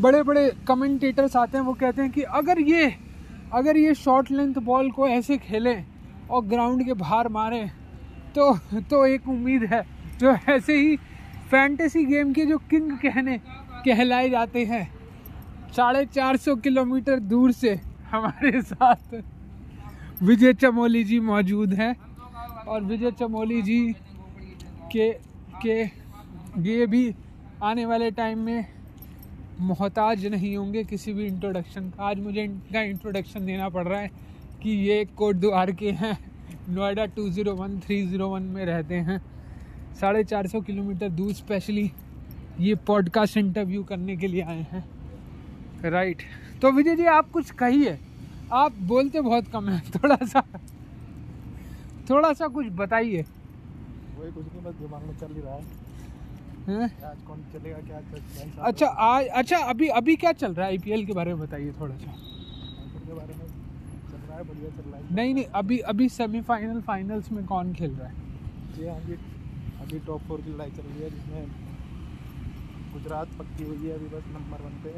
बड़े 0.00 0.22
बड़े 0.22 0.50
कमेंटेटर्स 0.68 1.36
आते 1.36 1.58
हैं, 1.58 1.64
वो 1.64 1.72
कहते 1.72 2.02
हैं 2.02 2.10
कि 2.10 2.22
अगर 2.22 2.60
ये 2.60 2.96
अगर 3.52 3.76
ये 3.76 3.94
शॉर्ट 3.94 4.30
लेंथ 4.30 4.54
बॉल 4.64 4.90
को 4.90 5.06
ऐसे 5.08 5.36
खेलें 5.38 5.84
और 6.30 6.44
ग्राउंड 6.46 6.84
के 6.86 6.94
बाहर 6.94 7.28
मारें 7.28 7.70
तो 8.34 8.52
तो 8.90 9.04
एक 9.06 9.28
उम्मीद 9.28 9.64
है, 9.64 9.82
जो 10.20 10.36
ऐसे 10.48 10.76
ही 10.76 10.96
फैंटेसी 11.50 12.04
गेम 12.04 12.32
के 12.32 12.44
जो 12.46 12.58
किंग 12.70 12.90
कहने, 12.98 13.38
कहलाए 13.84 14.28
जाते 14.30 14.64
हैं। 14.64 14.88
साढ़े 15.76 16.04
चार 16.06 16.36
सौ 16.36 16.54
किलोमीटर 16.56 17.18
दूर 17.20 17.52
से 17.52 17.74
हमारे 18.10 18.60
साथ 18.62 19.14
विजय 20.22 20.54
चमोली 20.54 21.02
जी 21.04 21.18
मौजूद 21.22 21.74
हैं 21.74 21.94
और 22.66 22.82
विजय 22.82 23.10
चमोली 23.10 23.60
जी 23.62 23.80
के 24.92 25.10
के, 25.62 25.82
ये 26.62 26.86
भी 26.86 27.14
आने 27.62 27.86
वाले 27.86 28.10
टाइम 28.12 28.38
में 28.38 28.66
मोहताज 29.60 30.24
नहीं 30.26 30.56
होंगे 30.56 30.82
किसी 30.84 31.12
भी 31.12 31.26
इंट्रोडक्शन 31.26 31.88
का। 31.90 32.04
आज 32.04 32.18
मुझे 32.18 32.42
इनका 32.42 32.82
इंट्रोडक्शन 32.82 33.46
देना 33.46 33.68
पड़ 33.68 33.86
रहा 33.88 34.00
है 34.00 34.10
कि 34.62 34.70
ये 34.70 35.04
कोट 35.16 35.36
द्वार 35.36 35.72
के 35.72 35.90
हैं। 35.90 36.16
Noida 36.68 37.06
two 37.06 37.28
zero 37.30 37.54
one, 37.54 37.78
three 37.80 38.06
zero 38.06 38.28
one 38.28 38.42
में 38.42 38.64
रहते 38.64 38.94
हैं। 38.94 39.20
साढ़े 40.00 40.24
चार 40.24 40.46
सौ 40.46 40.60
किलोमीटर 40.60 41.08
दूर 41.08 41.32
स्पेशली 41.32 41.90
ये 42.60 42.74
पॉडकास्ट 42.86 43.36
इंटरव्यू 43.36 43.82
करने 43.82 44.16
के 44.16 44.26
लिए 44.26 44.42
आए 44.42 44.66
हैं। 44.72 44.84
राइट 45.84 46.22
तो 46.62 46.70
विजय 46.72 46.96
जी, 46.96 47.04
आप 47.04 47.30
कुछ 47.30 47.50
कहिए। 47.50 47.98
आप 48.52 48.72
बोलते 48.82 49.20
बहुत 49.20 49.48
कम 49.48 49.68
हैं, 49.68 49.82
थोड़ा 49.90 50.16
सा। 50.22 50.42
थोड़ा 52.10 52.32
सा 52.32 52.46
कुछ 52.48 52.66
बताइए। 52.72 53.22
वही 54.18 54.32
कुछ 54.32 54.44
नहीं, 54.44 54.62
बस 54.62 54.74
दिमाग 54.74 55.06
में 55.06 55.16
चल 55.18 55.34
ही 55.34 55.40
रहा 55.40 55.54
है। 55.54 55.62
हैं? 56.68 56.88
अच्छा 58.60 58.86
आज 58.86 59.26
अच्छा 59.40 59.58
अभी 59.70 59.88
अभी 60.00 60.16
क्या 60.16 60.32
चल 60.32 60.52
रहा 60.54 60.66
है? 60.66 60.72
आईपीएल 60.72 61.04
के 61.06 61.12
बारे 61.12 61.34
में 61.34 61.42
बताइए 61.42 61.72
थोड़ा 61.80 61.96
सा। 61.96 62.14
नहीं 65.12 65.34
नहीं, 65.34 65.44
अभी 65.54 65.78
अभी 65.92 66.08
सेमीफाइनल 66.08 66.80
फाइनल्स 66.80 67.30
में 67.32 67.44
कौन 67.46 67.72
खेल 67.74 67.90
रहा 67.90 68.08
है? 68.08 68.14
जी 68.76 68.86
अभी 69.82 69.98
टॉप 70.06 70.22
फोर 70.22 70.40
की 70.40 70.52
लड़ाई 70.52 70.70
चल 70.70 70.82
रही 70.82 71.02
है, 71.02 71.10
जिसमें 71.10 71.42
गुजरात 72.92 73.28
पक्की 73.38 73.64
हुई 73.64 73.88
है, 73.88 73.94
अभी 73.94 74.06
बस 74.06 74.24
नंबर 74.34 74.62
वन 74.62 74.74
पे 74.84 74.92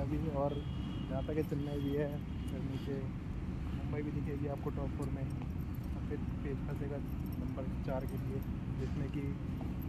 अभी, 0.00 0.18
और 0.36 0.54
जहाँ 1.10 1.22
तक 1.26 1.40
चेन्नई 1.50 1.78
भी 1.78 1.94
है 1.96 2.08
फिर 2.50 2.60
नीचे 2.60 2.96
मुंबई 3.76 4.02
भी 4.02 4.10
दिखेगी 4.10 4.48
आपको 4.48 4.70
टॉप 4.70 4.90
फोर 4.98 5.08
में। 5.14 5.24
फिर 6.08 6.18
पेज 6.42 6.56
फंसेगा 6.68 6.96
नंबर 6.96 7.64
चार 7.86 8.06
के 8.06 8.16
लिए, 8.18 8.38
जिसमें 8.80 9.08
कि 9.10 9.22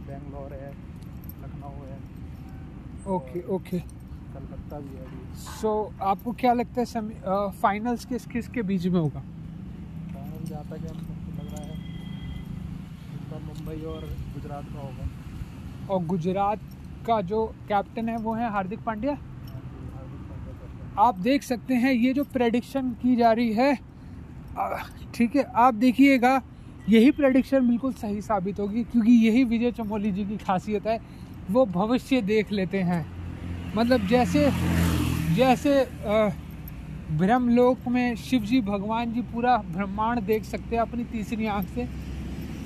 बेंगलोर 0.06 0.52
है 0.52 0.70
लखनऊ 1.42 1.76
है। 1.86 1.98
ओके 3.14 3.40
ओके 3.54 3.78
कलकत्ता 3.78 4.78
भी 4.78 4.96
है 4.96 5.04
अभी। 5.04 5.20
सो 5.36 5.70
so, 5.92 6.02
आपको 6.02 6.32
क्या 6.34 6.52
लगता 6.52 6.80
है 6.80 6.84
सेमी 6.86 7.14
फाइनल्स 7.60 8.04
किस 8.04 8.26
किस 8.26 8.48
के 8.48 8.62
बीच 8.62 8.86
में 8.86 9.00
होगा? 9.00 9.20
फाइनल 9.20 10.44
जहाँ 10.44 10.64
तक 10.64 10.86
हमको 10.90 11.12
लग 11.38 11.48
रहा 11.54 11.62
है 11.62 11.70
मुंबई 13.42 13.80
और 13.86 14.00
गुजरात 14.34 14.64
का 14.64 14.80
होगा। 14.80 15.04
और 15.90 16.04
गुजरात 16.06 16.60
का 17.06 17.20
जो 17.22 17.44
कैप्टन 17.68 18.08
है 18.08 18.16
वो 18.18 18.34
है 18.34 18.50
हार्दिक 18.52 18.80
पांड्या? 18.84 19.16
आप 20.98 21.18
देख 21.20 21.42
सकते 21.42 21.74
हैं 21.74 21.92
ये 21.92 22.12
जो 22.12 22.24
प्रेडिक्शन 22.32 22.90
की 23.02 23.14
जा 23.16 23.32
रही 23.32 23.52
है 23.52 23.74
ठीक 25.14 25.36
है 25.36 25.42
आप 25.56 25.74
देखिएगा 25.74 26.32
यही 26.88 27.10
प्रेडिक्शन 27.10 27.68
बिल्कुल 27.68 27.92
सही 27.92 28.20
साबित 28.20 28.60
होगी 28.60 28.82
क्योंकि 28.84 29.12
यही 29.26 29.44
विजय 29.44 29.70
चमोली 29.72 30.12
जी 30.12 30.24
की 30.24 30.36
खासियत 30.36 30.86
है 30.86 30.98
वो 31.50 31.64
भविष्य 31.66 32.20
देख 32.22 32.52
लेते 32.52 32.78
हैं। 32.78 33.04
मतलब 33.76 34.06
जैसे 34.06 34.50
जैसे 35.36 35.74
अ, 35.80 36.30
ब्रह्मलोक 37.10 37.88
में 37.88 38.14
शिव 38.16 38.42
जी 38.42 38.60
भगवान 38.60 39.12
जी 39.12 39.20
पूरा 39.22 39.56
ब्रह्मांड 39.56 40.20
देख 40.20 40.44
सकते 40.44 40.76
हैं 40.76 40.82
अपनी 40.82 41.04
तीसरी 41.04 41.46
आँख 41.46 41.68
से 41.68 41.86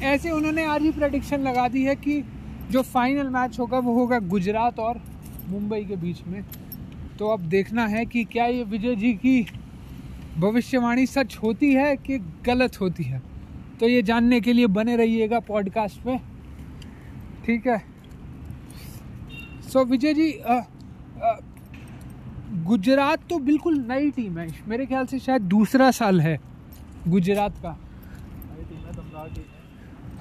ऐसे 0.05 0.31
उन्होंने 0.31 0.64
आज 0.64 0.83
ही 0.83 0.90
प्रडिक्शन 0.90 1.40
लगा 1.40 1.68
दी 1.68 1.85
है 1.85 1.94
कि 1.96 2.22
जो 2.70 2.83
फाइनल 2.83 3.29
मैच 3.29 3.59
होगा 3.61 3.79
वो 3.79 3.94
होगा 3.94 4.18
गुजरात 4.18 4.79
और 4.79 5.00
मुंबई 5.48 5.85
के 5.85 5.96
बीच 5.96 6.22
में। 6.26 6.42
तो 7.18 7.29
अब 7.29 7.40
देखना 7.40 7.87
है 7.87 8.05
कि 8.07 8.24
क्या 8.24 8.46
ये 8.46 8.64
विजय 8.64 8.96
जी 8.96 9.12
की 9.12 9.46
भविष्यवाणी 10.38 11.07
सच 11.07 11.37
होती 11.37 11.72
है 11.72 11.96
कि 11.96 12.18
गलत 12.18 12.81
होती 12.81 13.05
है। 13.05 13.22
तो 13.81 13.89
ये 13.89 14.03
जानने 14.03 14.41
के 14.41 14.53
लिए 14.53 14.67
बने 14.67 14.97
रहिएगा 14.97 15.41
पॉडकास्ट 15.41 16.07
में। 16.07 16.21
ठीक 17.47 17.67
है? 17.67 17.83
सो 19.73 19.85
विजय 19.85 20.15
जी 20.15 20.33
अ, 20.33 20.61
अ, 21.23 21.41
गुजरात 22.53 23.29
तो 23.29 23.39
बिल्कुल 23.39 23.87
नई 23.89 24.11
टीम 24.11 24.39
है। 24.39 24.49
मेरे 24.69 24.87
ख्याल 24.87 25.07
से 25.07 25.19
शायद 25.19 25.43
दूसरा 25.43 25.91
साल 25.91 26.21
है 26.21 26.41
गुजरात 27.09 27.59
का। 27.62 27.81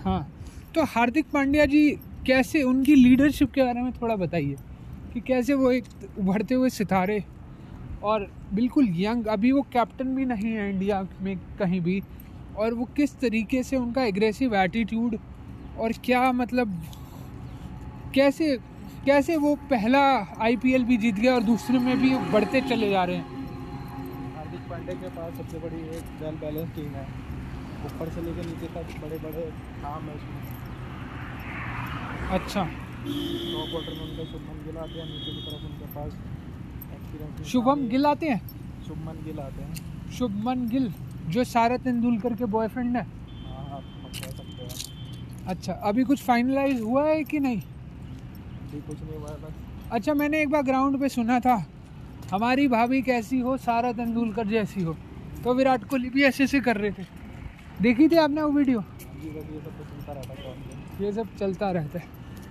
हाँ 0.06 0.32
तो 0.76 0.84
हार्दिक 0.84 1.26
पांड्या 1.26 1.66
जी 1.66 1.92
कैसे 2.28 2.64
उनकी 2.64 2.96
लीडरशिप 2.96 3.52
के 3.52 3.64
बारे 3.64 3.82
में 3.82 3.92
थोड़ा 3.92 4.16
बताइए 4.16 4.56
कि 5.14 5.22
कैसे 5.22 5.54
वो 5.54 5.72
एक 5.72 5.84
उभरते 6.20 6.56
हुए 6.56 6.70
सितारे 6.70 7.24
और 8.04 8.32
बिल्कुल 8.54 8.88
यंग 8.90 9.26
अभी 9.26 9.52
वो 9.52 9.62
कैप्टन 9.62 10.16
भी 10.16 10.26
नहीं 10.26 10.52
है 10.52 10.74
इंडिया 10.74 11.08
में 11.22 11.38
कहीं 11.60 11.82
भी। 11.82 12.04
और 12.58 12.74
वो 12.74 12.86
किस 12.98 13.20
तरीके 13.20 13.64
से 13.64 13.78
उनका 13.78 14.04
एग्रेसिव 14.04 14.56
एटीट्यूड 14.56 15.18
और 15.80 15.92
क्या 16.06 16.32
मतलब 16.32 16.82
कैसे 18.16 18.58
कैसे 19.06 19.36
वो 19.36 19.56
पहला 19.70 20.02
आईपीएल 20.40 20.84
भी 20.84 20.98
जीत 20.98 21.16
गया 21.16 21.34
और 21.36 21.44
दूसरे 21.44 21.80
में 21.80 21.98
भी 22.02 22.16
बढ़ते 22.34 22.62
चले 22.62 22.90
जा 22.90 23.04
रहे 23.04 23.16
हैं? 23.16 23.26
हार्दिक 24.36 24.60
पांडे 24.70 24.94
के 24.94 25.10
पास 25.10 25.34
सबसे 25.34 25.60
बड़ी 25.60 25.82
एक 25.98 26.06
वेल 26.22 26.36
बैलेंस 26.36 26.70
टीम 26.76 26.90
है। 26.90 27.06
ऊपर 27.86 28.10
से 28.10 28.22
लेकर 28.22 28.46
नीचे 28.46 28.68
तक 28.68 28.96
बड़े 29.02 29.18
बड़े 29.18 29.44
नाम 29.84 30.04
है 30.04 30.16
उसमें। 30.16 30.42
अच्छा। 32.40 32.64
टॉप 32.64 33.76
ऑर्डर 33.76 33.94
में 33.94 34.04
उनके 34.04 34.26
शुभमन 34.26 34.64
गिल 34.66 34.78
आते 34.78 35.00
हैं 35.00 35.06
नीचे 35.06 35.32
की 35.32 35.42
तरफ़ 35.42 35.66
उनके 35.66 35.88
पास 35.96 36.12
एक्सपीरियंस 36.94 37.52
शुभम 37.52 37.88
गिल 37.90 38.06
आते 38.06 38.30
हैं? 38.30 38.42
शुभमन 38.88 39.24
गिल 39.26 39.40
आते 39.40 39.64
हैं। 39.64 40.12
शुभमन 40.12 40.68
गिल। 40.68 40.94
जो 41.30 41.44
सारा 41.44 41.78
तेंदुलकर 41.78 42.34
के 42.34 42.46
बॉयफ्रेंड 42.48 42.98
है। 42.98 43.04
हाँ 43.04 43.82
अच्छा 45.48 45.74
अभी 45.74 46.04
कुछ 46.04 46.22
फाइनलाइज 46.24 46.82
हुआ 46.82 47.06
है 47.06 47.24
कि 47.24 47.40
नहीं? 47.40 47.62
कुछ 48.72 49.02
नहीं 49.02 49.18
हुआ 49.18 49.30
बस। 49.30 49.54
अच्छा 49.92 50.14
मैंने 50.14 50.42
एक 50.42 50.50
बार 50.50 50.64
ग्राउंड 50.64 51.00
पे 51.00 51.10
सुना 51.10 51.40
था 51.40 51.66
हमारी 52.32 52.68
भाभी 52.68 53.02
कैसी 53.02 53.40
हो 53.40 53.58
सारा 53.60 53.92
तेंदुलकर 53.94 54.48
जैसी 54.48 54.84
हो। 54.84 54.96
तो 55.44 55.54
विराट 55.54 55.84
कोहली 55.84 56.10
भी 56.10 56.24
ऐसे 56.24 56.44
ऐसे 56.44 56.60
कर 56.60 56.78
रहे 56.78 56.92
थे। 56.92 57.04
देखी 57.82 58.08
थी 58.08 58.16
आपने 58.18 58.42
वो 58.42 58.50
वीडियो 58.52 58.84
ये 59.24 59.42
सब 59.42 59.74
तो 59.78 60.14
है 60.14 61.06
ये 61.06 61.12
सब 61.12 61.36
चलता 61.38 61.72
रहता 61.72 62.00
है। 62.00 62.06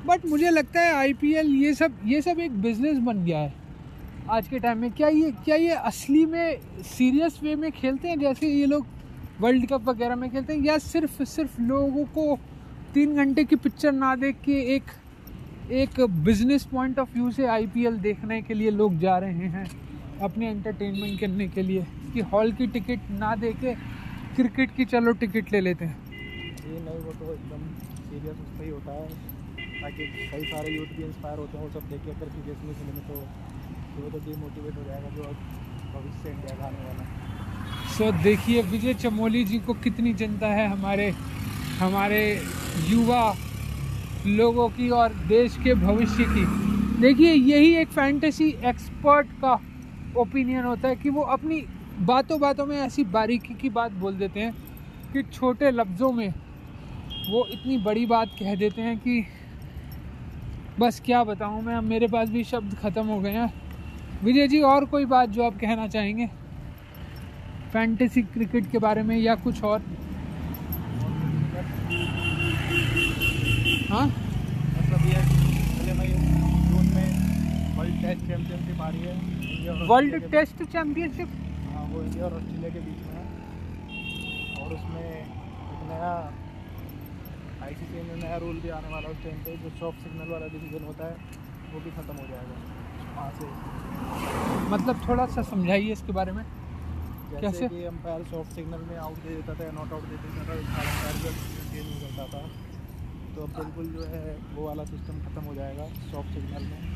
बट 0.06 0.26
मुझे 0.26 0.50
लगता 0.50 0.80
है 0.80 0.94
आईपीएल 0.94 1.54
ये 1.56 1.74
सब 1.74 1.98
ये 2.04 2.20
सब 2.22 2.38
एक 2.40 2.60
बिज़नेस 2.62 2.98
बन 3.00 3.24
गया 3.24 3.38
है। 3.38 3.52
आज 4.30 4.46
के 4.48 4.58
टाइम 4.58 4.78
में, 4.78 4.90
क्या 4.90 5.08
ये 5.08 5.30
क्या 5.44 5.56
ये 5.56 5.70
असली 5.70 6.24
में 6.26 6.82
सीरियस 6.88 7.38
वे 7.42 7.54
में 7.54 7.70
खेलते 7.72 8.08
हैं? 8.08 8.18
जैसे 8.18 8.48
ये 8.48 8.66
लोग 8.66 8.86
वर्ल्ड 9.40 9.66
कप 9.68 9.88
वगैरह 9.88 10.16
में 10.16 10.30
खेलते 10.30 10.52
हैं, 10.52 10.60
या 10.60 10.76
सिर्फ़ 10.78 11.22
सिर्फ़ 11.24 11.60
लोगों 11.60 12.04
को 12.14 12.38
तीन 12.94 13.14
घंटे 13.16 13.44
की 13.44 13.56
पिक्चर 13.56 13.92
ना 13.92 14.14
देख 14.16 14.36
के 14.44 14.52
एक 14.74 14.90
एक 15.72 16.00
बिज़नेस 16.24 16.64
पॉइंट 16.64 16.98
ऑफ़ 16.98 17.12
व्यू 17.14 17.30
से 17.30 17.46
आईपीएल 17.46 17.98
देखने 17.98 18.40
के 18.42 18.54
लिए 18.54 18.70
लोग 18.70 18.98
जा 18.98 19.18
रहे 19.18 19.48
हैं, 19.48 19.66
अपने 20.22 20.48
एंटरटेनमेंट 20.48 21.20
करने 21.20 21.48
के 21.48 21.62
लिए, 21.62 21.86
कि 22.14 22.20
हॉल 22.32 22.52
की 22.52 22.66
टिकट 22.66 23.10
ना 23.10 23.34
दे 23.36 23.52
के 23.54 23.74
क्रिकेट 24.36 24.74
की 24.76 24.84
चलो 24.84 25.12
टिकट 25.14 25.52
ले 25.52 25.60
लेते 25.60 25.84
हैं? 25.84 25.96
ये 26.10 26.80
नहीं, 26.80 26.98
वो 26.98 27.12
तो 27.12 27.32
एकदम 27.32 27.68
सीरियस 28.00 28.36
उसका 28.36 28.64
ही 28.64 28.70
होता 28.70 28.92
है। 28.92 29.32
ताकि 29.80 30.06
कई 30.30 30.44
सारे 30.44 30.70
यूथ 30.70 30.96
भी 30.96 31.04
इंस्पायर 31.04 31.38
होते 31.38 31.58
हैं, 31.58 31.64
वो 31.64 31.80
सब 31.80 31.90
देख 31.90 32.00
के, 32.04 32.10
अगर 32.10 32.28
क्रिकेट 32.28 32.64
में 32.64 32.74
खेलेंगे 32.74 33.00
तो 33.08 33.52
वो 33.94 34.10
तो 34.10 34.18
सो 37.88 38.04
so, 38.04 38.22
देखिए 38.22 38.62
विजय 38.62 38.94
चमोली 38.94 39.44
जी 39.44 39.58
को 39.58 39.74
कितनी 39.74 40.14
चिंता 40.14 40.46
है 40.46 40.66
हमारे 40.68 41.10
हमारे 41.78 42.20
युवा 42.88 43.34
लोगों 44.26 44.68
की 44.68 44.88
और 44.90 45.14
देश 45.28 45.56
के 45.64 45.74
भविष्य 45.74 46.24
की। 46.28 46.44
देखिए 47.00 47.32
यही 47.32 47.74
एक 47.76 47.88
फैंटेसी 47.88 48.48
एक्सपर्ट 48.64 49.26
का 49.26 49.60
ओपिनियन 50.16 50.64
होता 50.64 50.88
है 50.88 50.96
कि 50.96 51.10
वो 51.10 51.22
अपनी 51.22 51.60
बातों 52.00 52.40
बातों 52.40 52.66
में 52.66 52.76
ऐसी 52.76 53.04
बारीकी 53.04 53.54
की 53.54 53.70
बात 53.70 53.92
बोल 53.92 54.14
देते 54.14 54.40
हैं 54.40 54.52
कि 55.12 55.22
छोटे 55.22 55.70
लफ्ज़ों 55.70 56.12
में 56.12 56.28
वो 57.30 57.46
इतनी 57.52 57.78
बड़ी 57.78 58.06
बात 58.06 58.36
कह 58.40 58.54
देते 58.54 58.82
हैं 58.82 58.98
कि 58.98 59.24
बस 60.80 61.02
क्या 61.06 61.24
बताऊँ 61.24 61.62
मैं 61.62 61.80
मेरे 61.80 62.06
पास 62.06 62.28
भी 62.28 62.44
शब्द 62.44 62.74
ख़त्म 62.74 63.06
हो 63.06 63.20
गए 63.20 63.30
हैं। 63.30 63.63
विजय 64.24 64.46
जी, 64.48 64.60
और 64.62 64.84
कोई 64.92 65.04
बात 65.04 65.28
जो 65.36 65.42
आप 65.44 65.54
कहना 65.60 65.86
चाहेंगे? 65.94 66.26
फैंटेसी 67.72 68.22
क्रिकेट 68.34 68.70
के 68.72 68.78
बारे 68.78 69.02
में 69.02 69.16
या 69.16 69.34
कुछ 69.44 69.62
और? 69.64 69.80
हाँ? 73.90 74.06
मतलब 74.76 75.00
ये 75.06 75.20
जून 76.68 76.86
में 76.94 77.08
वर्ल्ड 77.78 78.00
टेस्ट 78.02 78.26
चैंपियनशिप 78.26 78.80
आ 78.80 78.88
रही 78.88 79.02
है 79.02 79.86
वर्ल्ड 79.88 80.14
टेस्ट 80.30 80.62
चैंपियनशिप 80.72 81.28
हाँ 81.74 81.84
वो 81.92 82.02
इंडिया 82.02 82.24
और 82.24 82.34
ऑस्ट्रेलिया 82.34 82.70
के 82.74 82.80
बीच 82.86 83.00
में 83.06 83.14
है 83.14 83.24
और 84.62 84.72
उसमें 84.74 85.02
एक 85.02 85.82
नया 85.90 86.12
आईसीसी 87.66 88.02
में 88.08 88.16
नया 88.22 88.36
रूल 88.44 88.56
भी 88.62 88.68
आने 88.78 88.88
वाला 88.94 89.08
है 89.08 89.14
उस 89.14 89.22
टाइम 89.24 89.38
पे 89.44 89.56
जो 89.64 89.70
सॉफ्ट 89.80 89.98
सिग्नल 90.06 90.32
वाला 90.32 90.46
डिसीज़न 90.54 90.84
होता 90.86 91.06
है, 91.06 91.16
वो 91.74 91.80
भी 91.84 91.90
ख़त्म 91.90 92.16
हो 92.16 92.26
जाएगा। 92.32 92.56
वहाँ 93.16 93.30
से 93.38 93.46
मतलब 94.70 95.00
थोड़ा 95.08 95.26
सा 95.34 95.42
समझाइए 95.42 95.92
इसके 95.92 96.12
बारे 96.12 96.32
में। 96.32 96.44
कैसे? 97.40 97.68
कि 97.68 97.84
अंपायर 97.84 98.22
सॉफ्ट 98.24 98.50
सिग्नल 98.54 98.82
में 98.90 98.96
आउट 98.96 99.16
दे 99.18 99.34
देता 99.34 99.54
था 99.54 99.70
नॉट 99.72 99.92
आउट 99.92 100.02
दे 100.02 100.16
देता 100.16 100.44
था 100.48 100.54
अंपायर 100.54 101.16
जो 101.22 101.30
गेम 101.72 101.84
नहीं 101.84 102.00
करता 102.00 102.24
था। 102.34 102.42
तो 103.36 103.42
अब 103.42 103.50
बिल्कुल 103.56 103.86
जो 103.94 104.04
है 104.10 104.36
वो 104.56 104.66
वाला 104.66 104.84
सिस्टम 104.84 105.18
ख़त्म 105.20 105.44
हो 105.44 105.54
जाएगा 105.54 105.86
सॉफ्ट 106.12 106.34
सिग्नल 106.34 106.62
में। 106.62 106.92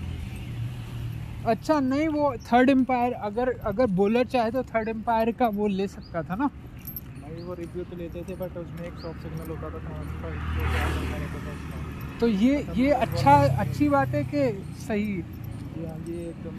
अच्छा 1.46 1.78
नहीं 1.80 2.08
वो 2.08 2.30
थर्ड 2.46 2.70
एम्पायर 2.70 3.12
अगर 3.26 3.50
अगर 3.66 3.86
बॉलर 3.98 4.24
चाहे 4.32 4.50
तो 4.50 4.62
थर्ड 4.70 4.88
एम्पायर 4.88 5.32
का 5.32 5.48
वो 5.58 5.66
ले 5.68 5.86
सकता 5.88 6.22
था 6.22 6.34
ना? 6.34 6.50
नहीं 7.20 7.42
वो 7.44 7.54
रिव्यू 7.54 7.84
तो 7.84 7.96
लेते 7.96 8.22
थे 8.28 8.34
बट 8.36 8.56
उसमें 8.56 8.86
एक 8.86 9.00
सॉफ्ट 9.02 9.22
सिग्नल 9.22 9.50
होता 9.50 9.70
था 9.70 9.78
तो 12.20 12.20
तो 12.20 12.26
ये 12.28 12.66
ये 12.76 12.90
अच्छा 12.92 13.34
अच्छी 13.64 13.88
बात 13.88 14.14
है 14.14 14.22
कि 14.34 14.42
सही? 14.86 15.12
हाँ 15.78 15.98
जी 16.06 16.14
एकदम 16.22 16.56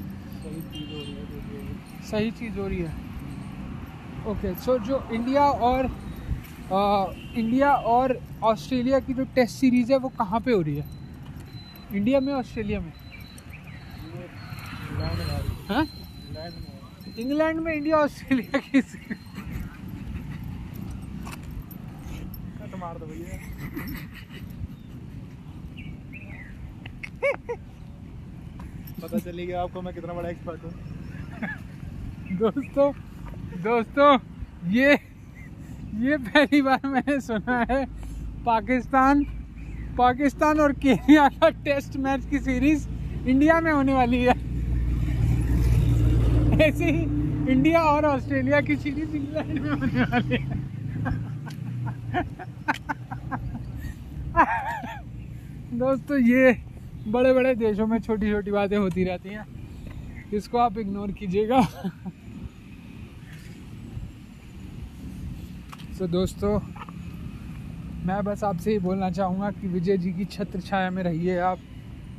सही 2.12 2.32
चीज़ 2.32 2.60
हो 2.60 2.68
रही 2.68 2.80
है। 2.80 2.94
ओके 4.28 4.56
सो 4.56 4.78
जो 4.80 5.10
इंडिया 5.12 5.44
और 5.46 5.86
आ, 6.74 7.06
इंडिया 7.40 7.74
और 7.74 8.20
ऑस्ट्रेलिया 8.44 9.00
की 9.00 9.14
जो 9.14 9.24
टेस्ट 9.26 9.58
सीरीज़ 9.58 9.92
है 9.92 9.98
वो 9.98 10.10
कहाँ 10.10 10.40
पे 10.40 10.52
हो 10.52 10.62
रही 10.62 10.76
है? 10.76 10.86
इंडिया 11.94 12.20
में 12.20 12.34
ऑस्ट्रेलिया 12.34 12.80
में? 12.80 12.94
इंग्लैंड 17.18 17.60
में 17.60 17.74
इंडिया 17.74 17.98
ऑस्ट्रेलिया 17.98 18.58
की 18.58 18.82
मार 22.80 22.98
दो 22.98 23.06
भैया। 23.06 23.40
पता 29.00 29.18
चलेगी 29.20 29.52
आपको 29.64 29.82
मैं 29.82 29.94
कितना 29.94 30.14
बड़ा 30.14 30.30
एक्सपर्ट 30.30 30.64
हूँ। 30.64 30.72
दोस्तों 32.40 32.92
दोस्तों, 33.64 34.18
ये 34.72 34.92
ये 36.00 36.18
पहली 36.18 36.62
बार 36.62 36.80
मैंने 36.86 37.20
सुना 37.22 37.58
है 37.70 37.86
पाकिस्तान 38.46 39.24
पाकिस्तान 39.98 40.60
और 40.60 40.74
केन्या 40.74 41.28
का 41.30 41.50
टेस्ट 41.64 41.98
मैच 41.98 42.26
की 42.30 42.40
सीरीज़ 42.40 42.88
इंडिया 43.28 43.60
में 43.62 43.72
होने 43.72 43.94
वाली 43.94 44.22
है। 44.24 44.34
ऐसे 46.62 46.90
इंडिया 47.52 47.82
और 47.84 48.06
ऑस्ट्रेलिया 48.06 48.62
की 48.62 48.76
सीरीज़ 48.76 49.16
इंग्लैंड 49.16 49.60
में 49.60 49.70
होने 49.70 50.02
वाली 50.04 50.38
है। 50.38 50.58
दोस्तों, 55.80 56.18
ये 56.20 56.52
बड़े 57.08 57.34
बड़े 57.34 57.54
देशों 57.56 57.88
में 57.88 58.00
छोटी 58.00 58.32
छोटी 58.32 58.52
बातें 58.52 58.78
होती 58.78 59.04
रहती 59.04 59.30
हैं। 59.30 59.46
इसको 60.34 60.58
आप 60.58 60.78
इग्नोर 60.78 61.12
कीजिएगा। 61.12 61.62
तो 66.00 66.08
दोस्तों, 66.08 66.60
मैं 68.08 68.24
बस 68.24 68.44
आपसे 68.44 68.72
ही 68.72 68.80
बोलना 68.80 69.10
चाहूँगा 69.12 69.50
कि 69.52 69.68
विजय 69.68 69.98
जी 69.98 70.12
की 70.14 70.26
छत्र 70.26 70.62
छाया 70.62 70.90
में 70.92 71.02
रहिए 71.04 71.38
आप। 71.40 71.60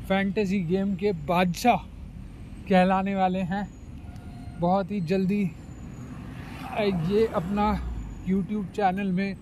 फैंटेसी 0.09 0.61
गेम 0.65 0.95
के 0.97 1.13
बादशाह 1.27 1.77
कहलाने 2.69 3.15
वाले 3.15 3.39
हैं। 3.39 3.67
बहुत 4.61 4.91
ही 4.91 5.01
जल्दी 5.03 5.43
ये 7.09 7.27
अपना 7.27 7.73
यूट्यूब 8.29 8.67
चैनल 8.67 9.13
में 9.13 9.37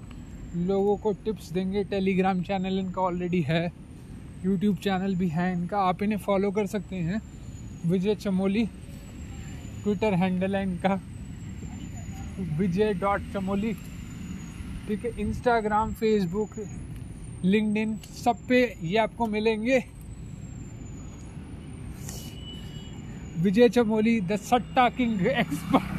लोगों 0.57 0.97
को 0.97 1.13
टिप्स 1.25 1.51
देंगे। 1.53 1.85
टेलीग्राम 1.85 2.43
चैनल 2.43 2.79
इनका 2.79 3.03
ऑलरेडी 3.03 3.41
है। 3.43 3.69
यूट्यूब 4.45 4.77
चैनल 4.77 5.15
भी 5.17 5.29
है 5.29 5.53
इनका, 5.53 5.79
आप 5.81 6.03
इन्हें 6.03 6.19
फॉलो 6.21 6.51
कर 6.51 6.67
सकते 6.67 6.97
हैं। 6.97 7.21
विजय 7.87 8.15
चमोली 8.17 8.65
ट्विटर 9.83 10.15
हैंडल 10.15 10.57
है 10.57 10.63
इनका। 10.63 11.01
विजय 12.59 12.93
डॉट 12.95 13.33
चमोली। 13.33 13.73
ठीक 14.89 15.05
है 15.05 15.11
इंस्टाग्राम 15.21 15.93
फेसबुक 15.95 16.55
लिंक्डइन 17.45 17.97
सब 18.17 18.47
पे 18.49 18.63
ये 18.83 18.97
आपको 18.99 19.27
मिलेंगे। 19.27 19.79
Vijay 23.39 23.69
Chamoli 23.69 24.21
the 24.23 24.37
satta 24.43 24.89
king 24.91 25.27
expert 25.27 25.97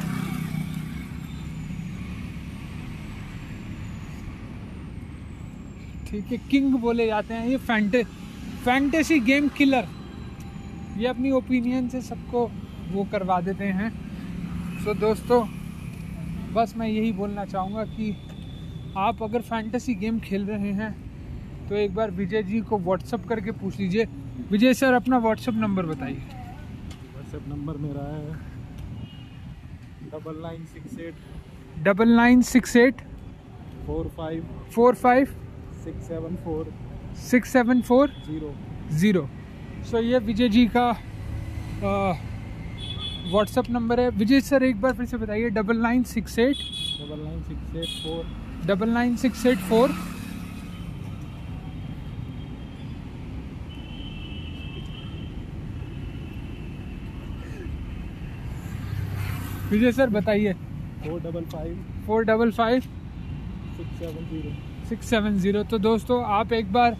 ठीक 6.08 6.32
है 6.32 6.36
किंग 6.50 6.74
बोले 6.76 7.06
जाते 7.06 7.34
हैं, 7.34 7.46
ये 7.48 7.56
फैंटे 7.58 8.02
फैंटेसी 8.64 9.18
गेम 9.20 9.48
किलर। 9.48 9.86
ये 10.98 11.06
अपनी 11.06 11.30
ओपिनियन 11.32 11.88
से 11.88 12.00
सबको 12.02 12.44
वो 12.92 13.04
करवा 13.12 13.40
देते 13.40 13.64
हैं। 13.64 13.90
सो 13.90 14.90
so, 14.90 15.00
दोस्तों 15.00 15.44
बस 16.54 16.74
मैं 16.76 16.88
यही 16.88 17.12
बोलना 17.12 17.44
चाहूँगा 17.44 17.84
कि 17.86 18.10
आप 18.98 19.22
अगर 19.22 19.40
फैंटेसी 19.42 19.94
गेम 19.94 20.18
खेल 20.20 20.44
रहे 20.46 20.72
हैं 20.72 20.92
तो 21.68 21.76
एक 21.76 21.94
बार 21.94 22.10
विजय 22.10 22.42
जी 22.42 22.60
को 22.60 22.78
व्हाट्सअप 22.78 23.26
करके 23.28 23.50
पूछ 23.54 23.78
लीजिए। 23.78 24.04
विजय 24.50 24.74
सर 24.74 24.94
अपना 24.94 25.18
व्हाट्सअप 25.18 25.54
नंबर 25.56 25.86
बताइए। 25.86 26.22
व्हाट्सएप 27.12 27.48
नंबर 27.48 27.76
मेरा 27.78 28.06
है 28.06 28.38
double 30.10 30.40
nine 30.42 30.64
six 30.66 30.98
eight 31.00 31.82
double 31.84 32.16
nine 32.16 32.42
six 32.44 32.76
eight 32.76 33.00
four 33.86 34.08
five 34.16 34.48
four 34.74 34.94
five 34.96 35.34
six 35.84 36.08
seven 36.08 36.36
four 36.44 36.72
six 37.20 37.52
seven 37.52 37.80
four? 37.82 38.12
Zero. 38.92 39.28
So 39.90 39.98
ये 40.00 40.18
विजय 40.20 40.48
जी 40.48 40.66
का 40.76 40.90
व्हाट्सअप 43.32 43.70
नंबर 43.70 44.00
है। 44.00 44.08
विजय 44.10 44.40
सर 44.40 44.62
एक 44.62 44.80
बार 44.80 44.92
फिर 44.94 45.06
से 45.06 45.16
बताइए 45.16 45.50
double 45.50 45.76
nine 45.78 46.02
six 46.04 46.38
eight 46.38 46.56
double 47.00 47.18
nine 47.20 47.42
six 47.42 47.76
eight 47.76 47.88
four 48.04 48.24
double 48.66 48.88
nine 48.90 49.16
six 49.16 49.44
eight 49.46 49.58
four 49.68 49.92
Vijay 59.70 59.92
sir 59.92 60.10
बताइए। 60.10 60.52
Four 61.04 61.20
double 61.20 61.44
five 61.52 62.02
four 62.06 62.24
double 62.24 62.50
five 62.52 62.80
six 62.80 63.98
seven 63.98 64.24
zero 64.30 64.50
six 64.88 65.08
seven 65.10 65.38
zero 65.38 65.62
तो 65.64 65.78
दोस्तों 65.80 66.22
आप 66.38 66.52
एक 66.52 66.72
बार 66.72 66.96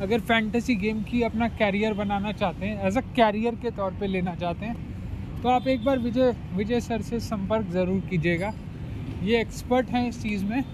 अगर 0.00 0.20
फैंटेसी 0.20 0.74
गेम 0.76 1.02
की 1.02 1.22
अपना 1.22 1.48
कैरियर 1.50 1.92
बनाना 1.94 2.32
चाहते 2.32 2.66
हैं 2.66 2.86
एज 2.86 2.96
अ 2.98 3.00
कैरियर 3.16 3.54
के 3.54 3.70
तौर 3.72 3.90
पे 4.00 4.06
लेना 4.06 4.34
चाहते 4.34 4.66
हैं 4.66 5.42
तो 5.42 5.48
आप 5.48 5.66
एक 5.68 5.84
बार 5.84 5.98
विजय 5.98 6.34
विजय 6.54 6.80
सर 6.80 7.02
से 7.02 7.20
संपर्क 7.20 7.66
ज़रूर 7.72 8.00
कीजिएगा। 8.10 8.52
ये 9.22 9.40
एक्सपर्ट 9.40 9.90
हैं 9.90 10.08
इस 10.08 10.22
चीज़ 10.22 10.44
में 10.44 10.64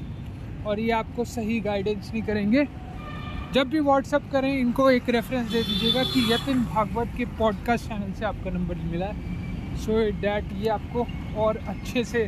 और 0.67 0.81
ये 0.81 0.91
आपको 0.93 1.25
सही 1.27 1.59
गाइडेंस 1.61 2.11
नहीं 2.13 2.23
करेंगे। 2.23 2.67
जब 3.55 3.69
भी 3.69 3.81
व्हाट्सअप 3.81 4.31
करें, 4.33 4.53
इनको 4.53 4.91
एक 4.91 5.09
रेफरेंस 5.11 5.51
दे 5.51 5.63
दीजिएगा 5.63 6.03
कि 6.05 6.21
यतिन 6.33 6.65
भागवत 6.65 7.13
के 7.17 7.25
पॉडकास्ट 7.39 7.89
चैनल 7.89 8.13
से 8.13 8.25
आपका 8.25 8.51
नंबर 8.51 8.77
मिला 8.91 9.07
है। 9.07 9.77
सो 9.77 9.93
so 9.93 10.21
डैट 10.21 10.53
ये 10.63 10.69
आपको 10.71 11.07
और 11.43 11.57
अच्छे 11.69 12.05
से 12.05 12.27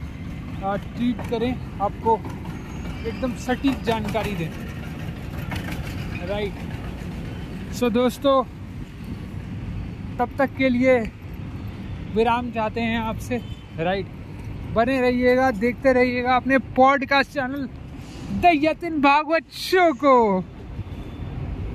ट्रीट 0.62 1.30
करें, 1.30 1.52
आपको 1.82 2.16
एकदम 3.08 3.34
सटीक 3.46 3.82
जानकारी 3.84 4.34
दें। 4.34 4.50
राइट 6.28 6.71
सो 7.72 7.86
so, 7.86 7.92
दोस्तों 7.92 8.42
तब 10.18 10.30
तक 10.38 10.50
के 10.56 10.68
लिए 10.68 10.98
विराम 12.14 12.50
चाहते 12.50 12.80
हैं 12.80 12.98
आपसे। 13.00 13.40
राइट 13.78 14.06
बने 14.74 15.00
रहिएगा 15.00 15.50
देखते 15.50 15.92
रहिएगा 15.92 16.34
अपने 16.36 16.58
podcast 16.76 17.30
channel 17.30 17.68
the 18.42 18.50
Yatin 18.54 19.00
Bhagwat 19.00 19.52
show 19.52 19.92
को। 19.94 20.14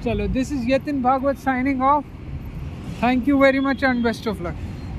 चलो 0.03 0.27
this 0.27 0.51
is 0.53 0.71
Yatin 0.71 1.01
Bhagwat 1.03 1.37
signing 1.39 1.81
off 1.83 2.05
thank 3.03 3.27
you 3.27 3.37
very 3.37 3.59
much 3.59 3.83
and 3.83 4.03
best 4.03 4.27
of 4.27 4.43
luck 4.43 4.66